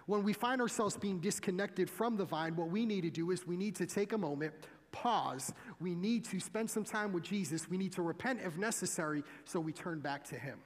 [0.05, 3.47] When we find ourselves being disconnected from the vine, what we need to do is
[3.47, 4.53] we need to take a moment,
[4.91, 5.51] pause.
[5.79, 7.69] We need to spend some time with Jesus.
[7.69, 10.59] We need to repent if necessary so we turn back to Him,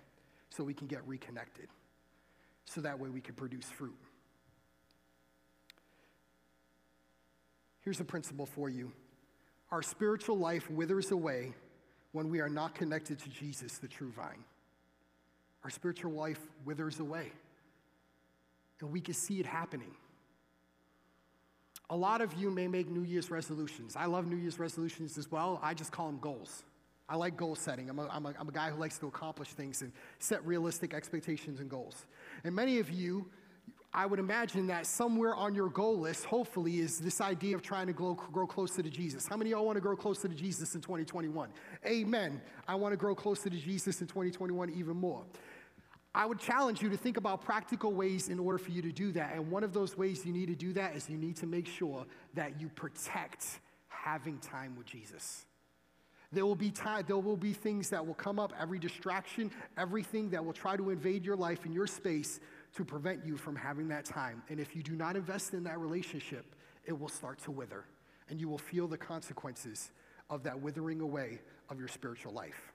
[0.49, 1.67] so we can get reconnected,
[2.65, 3.95] so that way we can produce fruit.
[7.86, 8.91] Here's a principle for you
[9.71, 11.53] our spiritual life withers away
[12.11, 14.43] when we are not connected to Jesus, the true vine.
[15.63, 17.31] Our spiritual life withers away.
[18.79, 19.91] And we can see it happening.
[21.89, 23.95] A lot of you may make New Year's resolutions.
[23.95, 25.59] I love New Year's resolutions as well.
[25.61, 26.63] I just call them goals.
[27.07, 27.89] I like goal setting.
[27.89, 30.93] I'm a, I'm, a, I'm a guy who likes to accomplish things and set realistic
[30.93, 32.05] expectations and goals.
[32.43, 33.27] And many of you
[33.95, 37.87] I would imagine that somewhere on your goal list, hopefully, is this idea of trying
[37.87, 39.25] to grow, grow closer to Jesus.
[39.25, 41.47] How many of y'all want to grow closer to Jesus in 2021?
[41.85, 42.41] Amen.
[42.67, 45.23] I want to grow closer to Jesus in 2021 even more.
[46.13, 49.13] I would challenge you to think about practical ways in order for you to do
[49.13, 49.33] that.
[49.33, 51.65] And one of those ways you need to do that is you need to make
[51.65, 55.45] sure that you protect having time with Jesus.
[56.33, 60.29] There will be time, there will be things that will come up, every distraction, everything
[60.31, 62.41] that will try to invade your life and your space
[62.76, 64.43] to prevent you from having that time.
[64.49, 66.55] And if you do not invest in that relationship,
[66.86, 67.86] it will start to wither,
[68.30, 69.91] and you will feel the consequences
[70.30, 72.73] of that withering away of your spiritual life.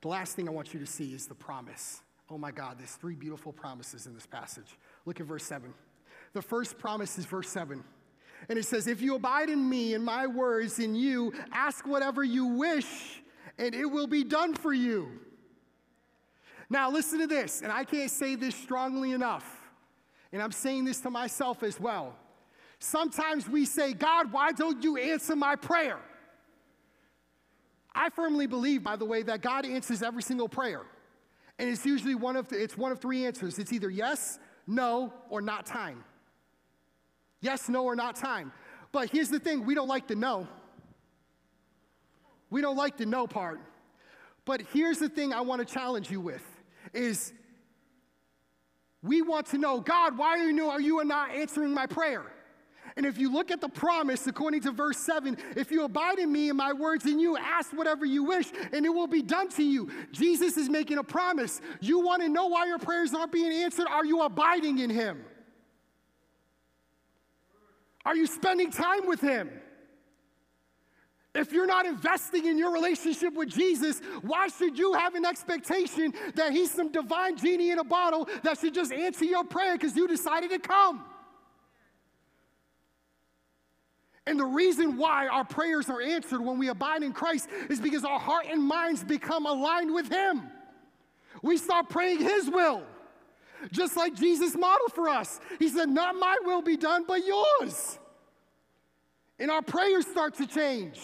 [0.00, 2.02] The last thing I want you to see is the promise.
[2.30, 4.76] Oh my God, there's three beautiful promises in this passage.
[5.06, 5.72] Look at verse 7.
[6.34, 7.82] The first promise is verse 7.
[8.48, 12.22] And it says, If you abide in me and my words in you, ask whatever
[12.22, 13.22] you wish,
[13.58, 15.08] and it will be done for you.
[16.70, 19.44] Now, listen to this, and I can't say this strongly enough,
[20.32, 22.14] and I'm saying this to myself as well.
[22.78, 25.98] Sometimes we say, God, why don't you answer my prayer?
[27.94, 30.82] I firmly believe, by the way, that God answers every single prayer.
[31.58, 33.58] And it's usually one of, the, it's one of three answers.
[33.58, 36.04] It's either yes, no, or not time.
[37.40, 38.52] Yes, no, or not time.
[38.90, 40.48] But here's the thing we don't like the no.
[42.50, 43.60] We don't like the no part.
[44.44, 46.42] But here's the thing I want to challenge you with
[46.92, 47.32] is
[49.02, 52.24] we want to know, God, why are you, are you not answering my prayer?
[52.96, 56.30] And if you look at the promise, according to verse 7, if you abide in
[56.30, 59.48] me and my words in you, ask whatever you wish and it will be done
[59.50, 59.90] to you.
[60.12, 61.60] Jesus is making a promise.
[61.80, 63.88] You want to know why your prayers aren't being answered?
[63.88, 65.24] Are you abiding in him?
[68.06, 69.50] Are you spending time with him?
[71.34, 76.14] If you're not investing in your relationship with Jesus, why should you have an expectation
[76.36, 79.96] that he's some divine genie in a bottle that should just answer your prayer because
[79.96, 81.04] you decided to come?
[84.26, 88.04] And the reason why our prayers are answered when we abide in Christ is because
[88.04, 90.42] our heart and minds become aligned with Him.
[91.42, 92.84] We start praying His will,
[93.72, 95.40] just like Jesus modeled for us.
[95.58, 97.98] He said, Not my will be done, but yours.
[99.38, 101.00] And our prayers start to change.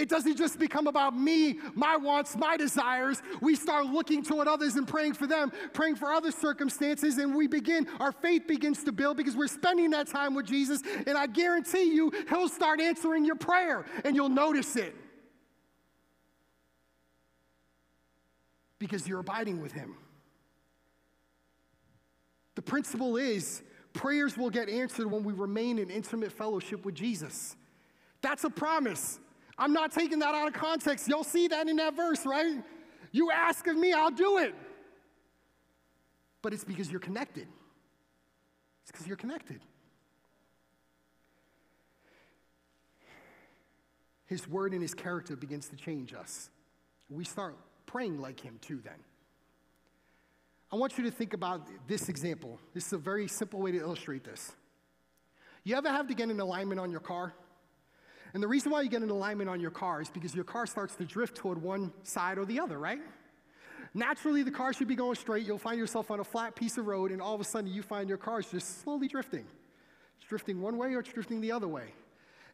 [0.00, 3.20] It doesn't just become about me, my wants, my desires.
[3.42, 7.46] We start looking toward others and praying for them, praying for other circumstances, and we
[7.46, 10.82] begin, our faith begins to build because we're spending that time with Jesus.
[11.06, 14.96] And I guarantee you, He'll start answering your prayer and you'll notice it.
[18.78, 19.96] Because you're abiding with Him.
[22.54, 27.54] The principle is prayers will get answered when we remain in intimate fellowship with Jesus.
[28.22, 29.20] That's a promise.
[29.60, 31.06] I'm not taking that out of context.
[31.06, 32.64] You'll see that in that verse, right?
[33.12, 34.54] You ask of me, I'll do it.
[36.40, 37.46] But it's because you're connected.
[38.82, 39.60] It's because you're connected.
[44.24, 46.48] His word and his character begins to change us.
[47.10, 48.94] We start praying like him too, then.
[50.72, 52.58] I want you to think about this example.
[52.72, 54.52] This is a very simple way to illustrate this.
[55.64, 57.34] You ever have to get an alignment on your car?
[58.32, 60.66] And the reason why you get an alignment on your car is because your car
[60.66, 63.00] starts to drift toward one side or the other, right?
[63.92, 65.46] Naturally, the car should be going straight.
[65.46, 67.82] You'll find yourself on a flat piece of road, and all of a sudden, you
[67.82, 69.44] find your car is just slowly drifting.
[70.18, 71.92] It's drifting one way or it's drifting the other way.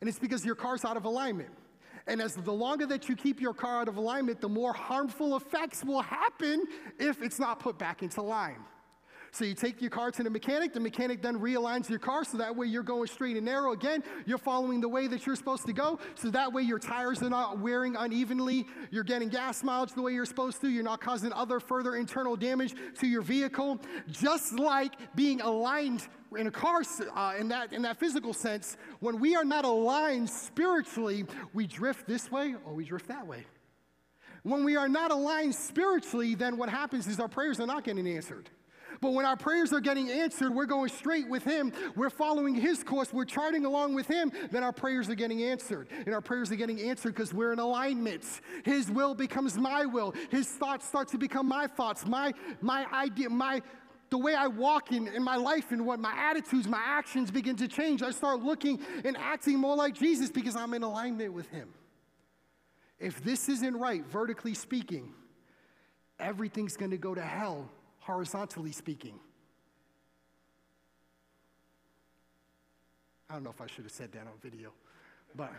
[0.00, 1.50] And it's because your car's out of alignment.
[2.06, 5.36] And as the longer that you keep your car out of alignment, the more harmful
[5.36, 6.64] effects will happen
[6.98, 8.64] if it's not put back into line.
[9.32, 12.38] So you take your car to the mechanic, the mechanic then realigns your car so
[12.38, 13.72] that way you're going straight and narrow.
[13.72, 17.22] Again, you're following the way that you're supposed to go, so that way your tires
[17.22, 21.00] are not wearing unevenly, you're getting gas mileage the way you're supposed to, you're not
[21.00, 23.80] causing other further internal damage to your vehicle.
[24.10, 26.06] Just like being aligned
[26.36, 26.82] in a car
[27.14, 31.24] uh, in that in that physical sense when we are not aligned spiritually
[31.54, 33.44] we drift this way or we drift that way
[34.42, 38.06] when we are not aligned spiritually then what happens is our prayers are not getting
[38.08, 38.50] answered
[39.00, 41.72] but when our prayers are getting answered, we're going straight with Him.
[41.94, 43.12] We're following His course.
[43.12, 44.32] We're charting along with Him.
[44.50, 45.88] Then our prayers are getting answered.
[46.04, 48.24] And our prayers are getting answered because we're in alignment.
[48.64, 50.14] His will becomes my will.
[50.30, 52.06] His thoughts start to become my thoughts.
[52.06, 53.62] My, my idea, my,
[54.10, 57.56] the way I walk in, in my life and what my attitudes, my actions begin
[57.56, 58.02] to change.
[58.02, 61.68] I start looking and acting more like Jesus because I'm in alignment with Him.
[62.98, 65.12] If this isn't right, vertically speaking,
[66.18, 67.70] everything's going to go to hell
[68.06, 69.18] horizontally speaking.
[73.28, 74.70] I don't know if I should have said that on video,
[75.34, 75.52] but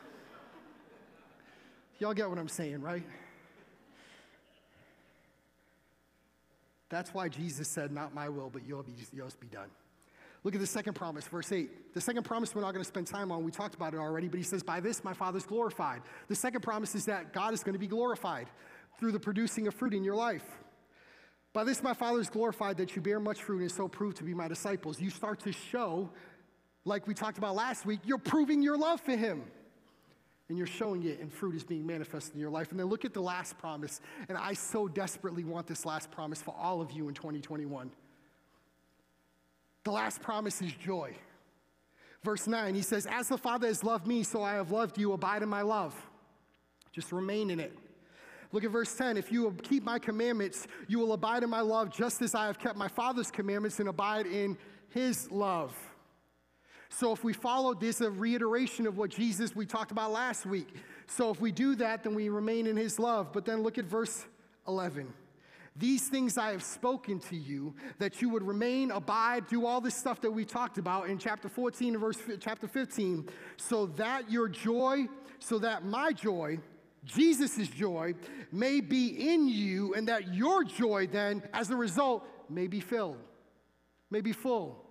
[1.99, 3.03] y'all get what I'm saying, right?
[6.89, 8.85] That's why Jesus said, Not my will, but yours
[9.41, 9.67] be, done.
[10.45, 11.93] Look at the second promise, verse 8.
[11.93, 13.43] The second promise we're not going to spend time on.
[13.43, 16.01] We talked about it already, but he says, By this my Father's glorified.
[16.29, 18.47] The second promise is that God is going to be glorified
[18.97, 20.45] through the producing of fruit in your life.
[21.57, 24.23] By this my Father is glorified that you bear much fruit and so prove to
[24.23, 25.01] be my disciples.
[25.01, 26.07] You start to show,
[26.85, 29.41] like we talked about last week, you're proving your love for Him.
[30.49, 32.69] And you're showing it, and fruit is being manifested in your life.
[32.69, 34.01] And then look at the last promise.
[34.29, 37.89] And I so desperately want this last promise for all of you in 2021.
[39.83, 41.15] The last promise is joy.
[42.23, 45.11] Verse 9, he says, As the Father has loved me, so I have loved you.
[45.13, 45.95] Abide in my love.
[46.91, 47.75] Just remain in it.
[48.51, 49.17] Look at verse 10.
[49.17, 52.45] If you will keep my commandments, you will abide in my love, just as I
[52.45, 54.57] have kept my Father's commandments and abide in
[54.89, 55.75] his love.
[56.89, 60.73] So if we follow this, a reiteration of what Jesus we talked about last week.
[61.07, 63.33] So if we do that, then we remain in his love.
[63.33, 64.25] But then look at verse
[64.67, 65.13] 11.
[65.75, 69.95] These things I have spoken to you, that you would remain, abide, do all this
[69.95, 74.47] stuff that we talked about in chapter 14 and verse chapter 15, so that your
[74.47, 76.57] joy, so that my joy
[77.05, 78.13] Jesus' joy
[78.51, 83.17] may be in you, and that your joy then, as a result, may be filled,
[84.09, 84.83] may be full.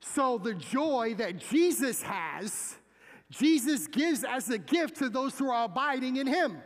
[0.00, 2.74] So, the joy that Jesus has,
[3.30, 6.58] Jesus gives as a gift to those who are abiding in Him.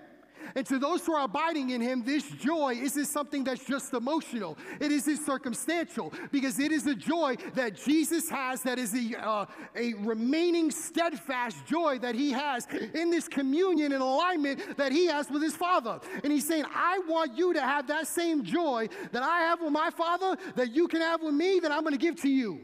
[0.55, 4.57] And to those who are abiding in him, this joy isn't something that's just emotional.
[4.81, 9.47] It isn't circumstantial because it is a joy that Jesus has that is a, uh,
[9.75, 15.31] a remaining steadfast joy that he has in this communion and alignment that he has
[15.31, 16.01] with his Father.
[16.23, 19.73] And he's saying, I want you to have that same joy that I have with
[19.73, 22.61] my Father, that you can have with me, that I'm going to give to you.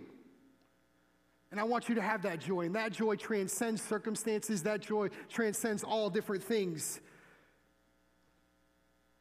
[1.53, 2.63] And I want you to have that joy.
[2.63, 7.01] And that joy transcends circumstances, that joy transcends all different things.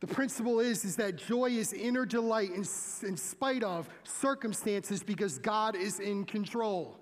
[0.02, 2.66] The principle is, is that joy is inner delight in,
[3.08, 6.98] in spite of circumstances because God is in control.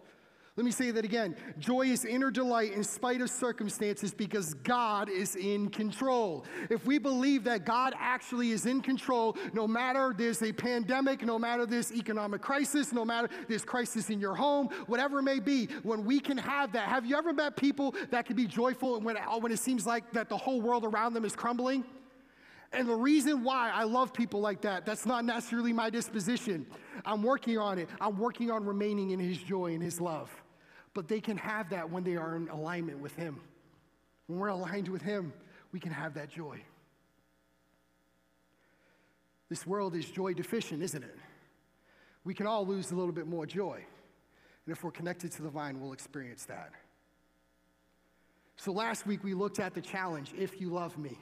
[0.58, 1.38] Let me say that again.
[1.60, 6.44] Joy is inner delight in spite of circumstances because God is in control.
[6.70, 11.40] If we believe that God actually is in control, no matter there's a pandemic, no
[11.40, 15.68] matter there's economic crisis, no matter there's crisis in your home, whatever it may be,
[15.84, 16.90] when we can have that.
[16.90, 20.28] Have you ever met people that can be joyful when, when it seems like that
[20.28, 21.86] the whole world around them is crumbling?
[22.72, 26.68] And the reason why I love people like that, that's not necessarily my disposition.
[27.04, 27.90] I'm working on it.
[28.00, 30.30] I'm working on remaining in His joy and His love.
[30.94, 33.40] But they can have that when they are in alignment with Him.
[34.28, 35.34] When we're aligned with Him,
[35.72, 36.62] we can have that joy.
[39.50, 41.18] This world is joy deficient, isn't it?
[42.24, 43.84] We can all lose a little bit more joy.
[44.66, 46.70] And if we're connected to the vine, we'll experience that.
[48.58, 51.18] So last week we looked at the challenge if you love me.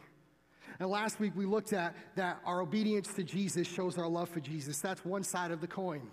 [0.80, 4.40] And last week we looked at that our obedience to Jesus shows our love for
[4.40, 4.80] Jesus.
[4.80, 6.10] That's one side of the coin.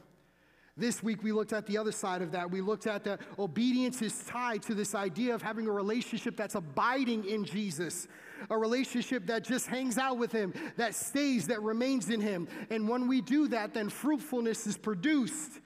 [0.77, 2.51] This week we looked at the other side of that.
[2.51, 6.57] We looked at that obedience is tied to this idea of having a relationship that's
[6.57, 8.09] abiding in Jesus,
[8.51, 12.49] a relationship that just hangs out with Him, that stays, that remains in Him.
[12.71, 15.61] And when we do that, then fruitfulness is produced.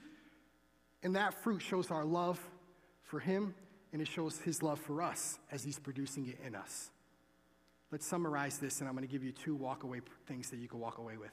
[1.03, 2.39] And that fruit shows our love
[3.03, 3.55] for Him
[3.95, 6.91] and it shows His love for us as He's producing it in us.
[7.91, 10.79] Let's summarize this, and I'm going to give you two walkaway things that you can
[10.79, 11.31] walk away with.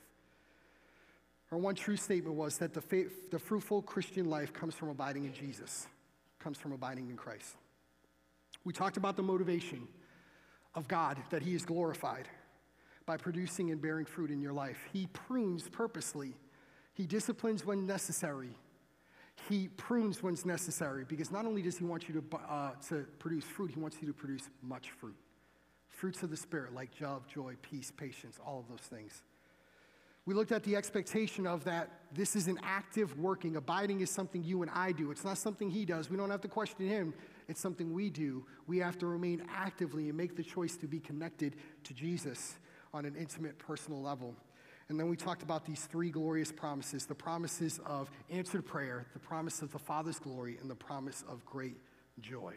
[1.51, 5.25] Our one true statement was that the, faith, the fruitful Christian life comes from abiding
[5.25, 5.87] in Jesus,
[6.39, 7.55] comes from abiding in Christ.
[8.63, 9.87] We talked about the motivation
[10.73, 12.27] of God, that He is glorified
[13.05, 14.77] by producing and bearing fruit in your life.
[14.91, 16.35] He prunes purposely,
[16.93, 18.57] He disciplines when necessary.
[19.49, 23.43] He prunes when necessary because not only does He want you to, uh, to produce
[23.43, 25.15] fruit, He wants you to produce much fruit.
[25.95, 29.23] Fruits of the Spirit, like love, joy, peace, patience, all of those things.
[30.25, 33.55] We looked at the expectation of that this is an active working.
[33.55, 35.11] Abiding is something you and I do.
[35.11, 36.09] It's not something he does.
[36.09, 37.13] We don't have to question him.
[37.47, 38.45] It's something we do.
[38.67, 42.55] We have to remain actively and make the choice to be connected to Jesus
[42.93, 44.35] on an intimate, personal level.
[44.89, 49.19] And then we talked about these three glorious promises the promises of answered prayer, the
[49.19, 51.77] promise of the Father's glory, and the promise of great
[52.19, 52.53] joy.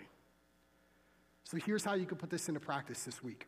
[1.49, 3.47] So here's how you can put this into practice this week.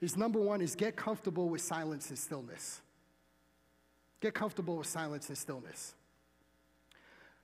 [0.00, 2.80] Is number one is get comfortable with silence and stillness.
[4.20, 5.94] Get comfortable with silence and stillness.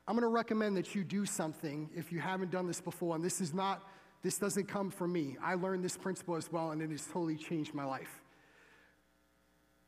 [0.08, 3.24] I'm going to recommend that you do something if you haven't done this before, and
[3.24, 3.88] this is not,
[4.20, 5.36] this doesn't come from me.
[5.40, 8.20] I learned this principle as well, and it has totally changed my life.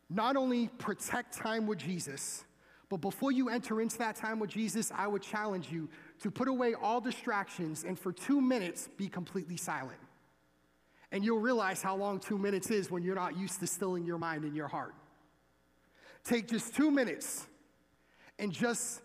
[0.09, 2.45] Not only protect time with Jesus,
[2.89, 5.89] but before you enter into that time with Jesus, I would challenge you
[6.21, 9.99] to put away all distractions and for two minutes be completely silent.
[11.13, 14.19] And you'll realize how long two minutes is when you're not used to stilling your
[14.19, 14.95] mind and your heart.
[16.23, 17.47] Take just two minutes
[18.39, 19.01] and just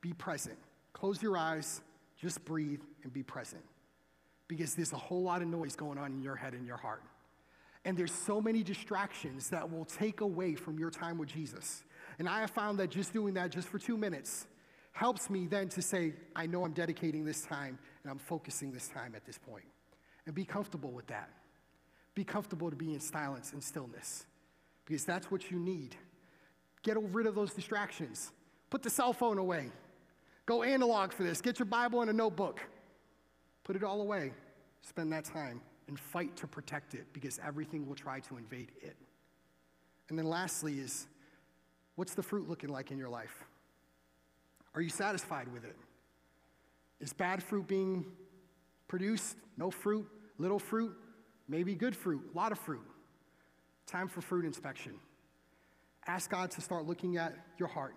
[0.00, 0.58] be present.
[0.92, 1.80] Close your eyes,
[2.20, 3.62] just breathe and be present.
[4.48, 7.02] Because there's a whole lot of noise going on in your head and your heart.
[7.84, 11.84] And there's so many distractions that will take away from your time with Jesus.
[12.18, 14.46] And I have found that just doing that just for two minutes
[14.94, 18.88] helps me then to say, I know I'm dedicating this time and I'm focusing this
[18.88, 19.64] time at this point.
[20.24, 21.28] And be comfortable with that.
[22.14, 24.24] Be comfortable to be in silence and stillness
[24.86, 25.96] because that's what you need.
[26.84, 28.30] Get rid of those distractions.
[28.70, 29.72] Put the cell phone away.
[30.46, 31.40] Go analog for this.
[31.40, 32.60] Get your Bible and a notebook.
[33.64, 34.32] Put it all away.
[34.82, 38.96] Spend that time and fight to protect it because everything will try to invade it.
[40.08, 41.08] And then lastly is
[41.96, 43.44] what's the fruit looking like in your life?
[44.74, 45.76] Are you satisfied with it?
[47.00, 48.04] Is bad fruit being
[48.88, 49.36] produced?
[49.56, 50.06] No fruit?
[50.38, 50.96] Little fruit?
[51.48, 52.22] Maybe good fruit?
[52.32, 52.82] A lot of fruit?
[53.86, 54.94] Time for fruit inspection.
[56.06, 57.94] Ask God to start looking at your heart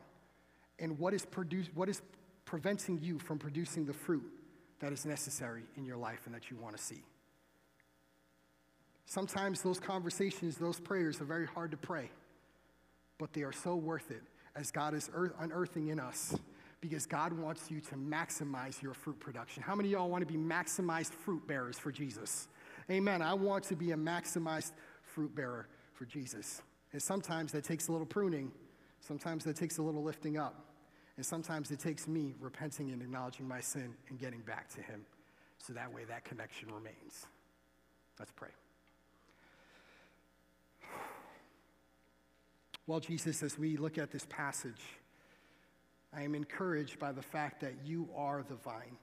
[0.79, 2.01] and what is, produce, what is
[2.45, 4.23] preventing you from producing the fruit
[4.79, 7.03] that is necessary in your life and that you want to see.
[9.05, 12.11] Sometimes those conversations, those prayers are very hard to pray,
[13.17, 14.21] but they are so worth it
[14.55, 15.09] as God is
[15.39, 16.35] unearthing in us
[16.81, 19.63] because God wants you to maximize your fruit production.
[19.63, 22.47] How many of y'all want to be maximized fruit bearers for Jesus?
[22.89, 23.21] Amen.
[23.21, 24.71] I want to be a maximized
[25.01, 26.61] fruit bearer for Jesus.
[26.93, 28.51] And sometimes that takes a little pruning,
[28.99, 30.65] sometimes that takes a little lifting up,
[31.17, 35.05] and sometimes it takes me repenting and acknowledging my sin and getting back to Him
[35.57, 37.25] so that way that connection remains.
[38.19, 38.49] Let's pray.
[42.85, 44.81] Well, Jesus, as we look at this passage,
[46.15, 48.97] I am encouraged by the fact that you are the vine.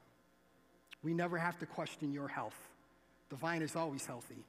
[1.03, 2.59] We never have to question your health.
[3.29, 4.45] The vine is always healthy.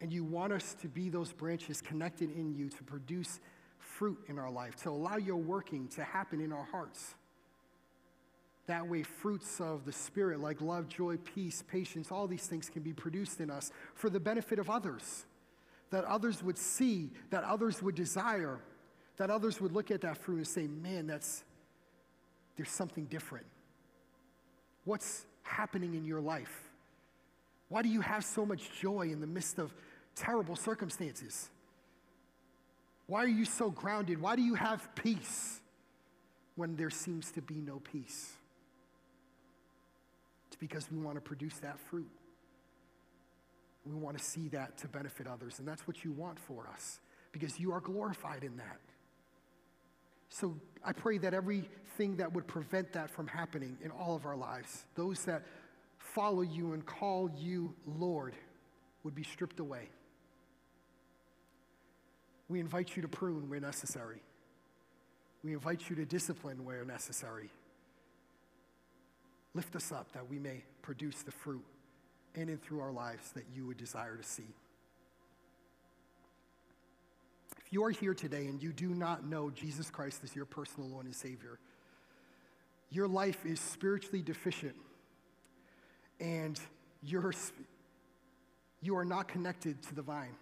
[0.00, 3.38] And you want us to be those branches connected in you to produce
[3.78, 7.14] fruit in our life, to allow your working to happen in our hearts.
[8.66, 12.82] That way, fruits of the Spirit, like love, joy, peace, patience, all these things can
[12.82, 15.26] be produced in us for the benefit of others.
[15.90, 18.60] That others would see, that others would desire,
[19.20, 21.44] that others would look at that fruit and say, man, that's,
[22.56, 23.44] there's something different.
[24.86, 26.70] What's happening in your life?
[27.68, 29.74] Why do you have so much joy in the midst of
[30.16, 31.50] terrible circumstances?
[33.08, 34.22] Why are you so grounded?
[34.22, 35.60] Why do you have peace
[36.56, 38.32] when there seems to be no peace?
[40.46, 42.08] It's because we want to produce that fruit.
[43.84, 47.00] We want to see that to benefit others, and that's what you want for us
[47.32, 48.78] because you are glorified in that.
[50.30, 54.36] So I pray that everything that would prevent that from happening in all of our
[54.36, 55.42] lives, those that
[55.98, 58.34] follow you and call you Lord,
[59.02, 59.88] would be stripped away.
[62.48, 64.22] We invite you to prune where necessary.
[65.42, 67.50] We invite you to discipline where necessary.
[69.54, 71.64] Lift us up that we may produce the fruit
[72.34, 74.54] in and through our lives that you would desire to see.
[77.70, 80.88] If you are here today and you do not know Jesus Christ as your personal
[80.88, 81.60] Lord and Savior,
[82.90, 84.74] your life is spiritually deficient
[86.18, 86.58] and
[87.00, 87.32] you're,
[88.82, 90.34] you are not connected to the vine.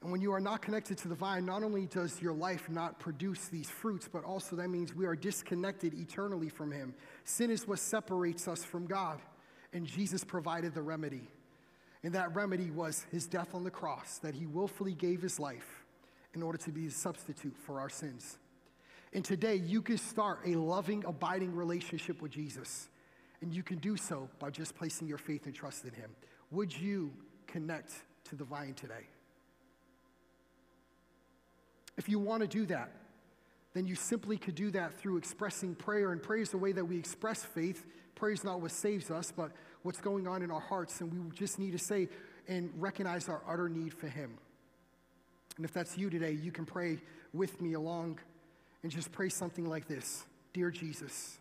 [0.00, 2.98] And when you are not connected to the vine, not only does your life not
[2.98, 6.94] produce these fruits, but also that means we are disconnected eternally from Him.
[7.24, 9.20] Sin is what separates us from God,
[9.74, 11.28] and Jesus provided the remedy.
[12.02, 15.82] And that remedy was His death on the cross, that He willfully gave His life
[16.36, 18.38] in order to be a substitute for our sins.
[19.12, 22.88] And today, you can start a loving, abiding relationship with Jesus.
[23.40, 26.10] And you can do so by just placing your faith and trust in Him.
[26.50, 27.10] Would you
[27.46, 27.92] connect
[28.24, 29.08] to the vine today?
[31.96, 32.92] If you want to do that,
[33.72, 36.12] then you simply could do that through expressing prayer.
[36.12, 37.86] And prayer is the way that we express faith.
[38.14, 39.52] Prayer is not what saves us, but
[39.82, 41.00] what's going on in our hearts.
[41.00, 42.08] And we just need to say
[42.48, 44.38] and recognize our utter need for Him.
[45.56, 46.98] And if that's you today, you can pray
[47.32, 48.18] with me along
[48.82, 51.38] and just pray something like this Dear Jesus,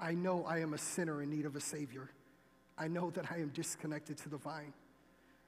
[0.00, 2.10] I know I am a sinner in need of a Savior.
[2.78, 4.72] I know that I am disconnected to the vine.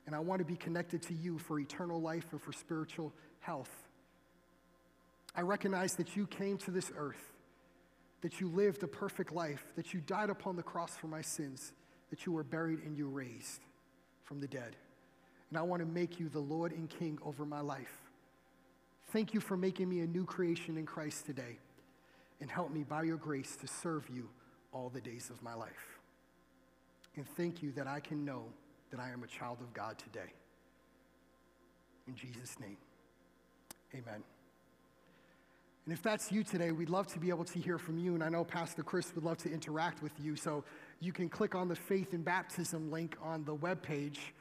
[0.06, 3.70] And I want to be connected to you for eternal life and for spiritual health.
[5.36, 7.32] I recognize that you came to this earth,
[8.22, 11.72] that you lived a perfect life, that you died upon the cross for my sins,
[12.10, 13.60] that you were buried and you raised
[14.24, 14.74] from the dead.
[15.50, 17.92] And I want to make you the Lord and King over my life.
[19.12, 21.58] Thank you for making me a new creation in Christ today.
[22.40, 24.28] And help me by your grace to serve you
[24.72, 25.98] all the days of my life.
[27.16, 28.44] And thank you that I can know
[28.90, 30.32] that I am a child of God today.
[32.06, 32.76] In Jesus' name,
[33.92, 34.22] amen.
[35.84, 38.14] And if that's you today, we'd love to be able to hear from you.
[38.14, 40.36] And I know Pastor Chris would love to interact with you.
[40.36, 40.64] So
[41.00, 44.32] you can click on the faith and baptism link on the web page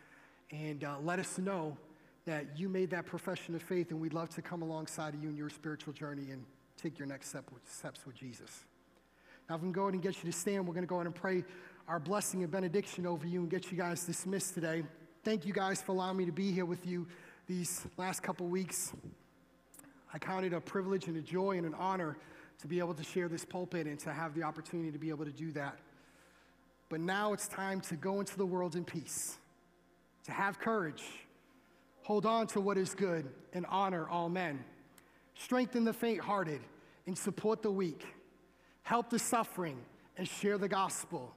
[0.51, 1.77] and uh, let us know
[2.25, 3.91] that you made that profession of faith.
[3.91, 6.43] And we'd love to come alongside of you in your spiritual journey and
[6.81, 8.65] take your next step with, steps with Jesus.
[9.49, 11.15] Now, if I'm going and get you to stand, we're going to go ahead and
[11.15, 11.43] pray
[11.87, 14.83] our blessing and benediction over you and get you guys dismissed today.
[15.23, 17.07] Thank you guys for allowing me to be here with you
[17.47, 18.93] these last couple weeks.
[20.13, 22.17] I count it a privilege and a joy and an honor
[22.61, 25.25] to be able to share this pulpit and to have the opportunity to be able
[25.25, 25.77] to do that.
[26.89, 29.37] But now it's time to go into the world in peace,
[30.25, 31.03] to have courage,
[32.03, 34.63] hold on to what is good, and honor all men.
[35.35, 36.61] Strengthen the faint hearted
[37.07, 38.05] and support the weak.
[38.83, 39.77] Help the suffering
[40.17, 41.33] and share the gospel.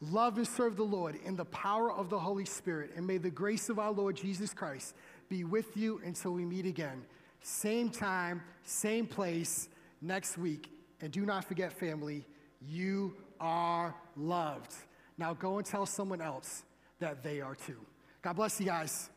[0.00, 2.90] Love and serve the Lord in the power of the Holy Spirit.
[2.96, 4.94] And may the grace of our Lord Jesus Christ
[5.28, 7.02] be with you until we meet again.
[7.40, 9.68] Same time, same place
[10.00, 10.70] next week.
[11.00, 12.24] And do not forget, family,
[12.60, 14.72] you are loved.
[15.18, 16.64] Now go and tell someone else
[17.00, 17.78] that they are too.
[18.22, 19.11] God bless you guys.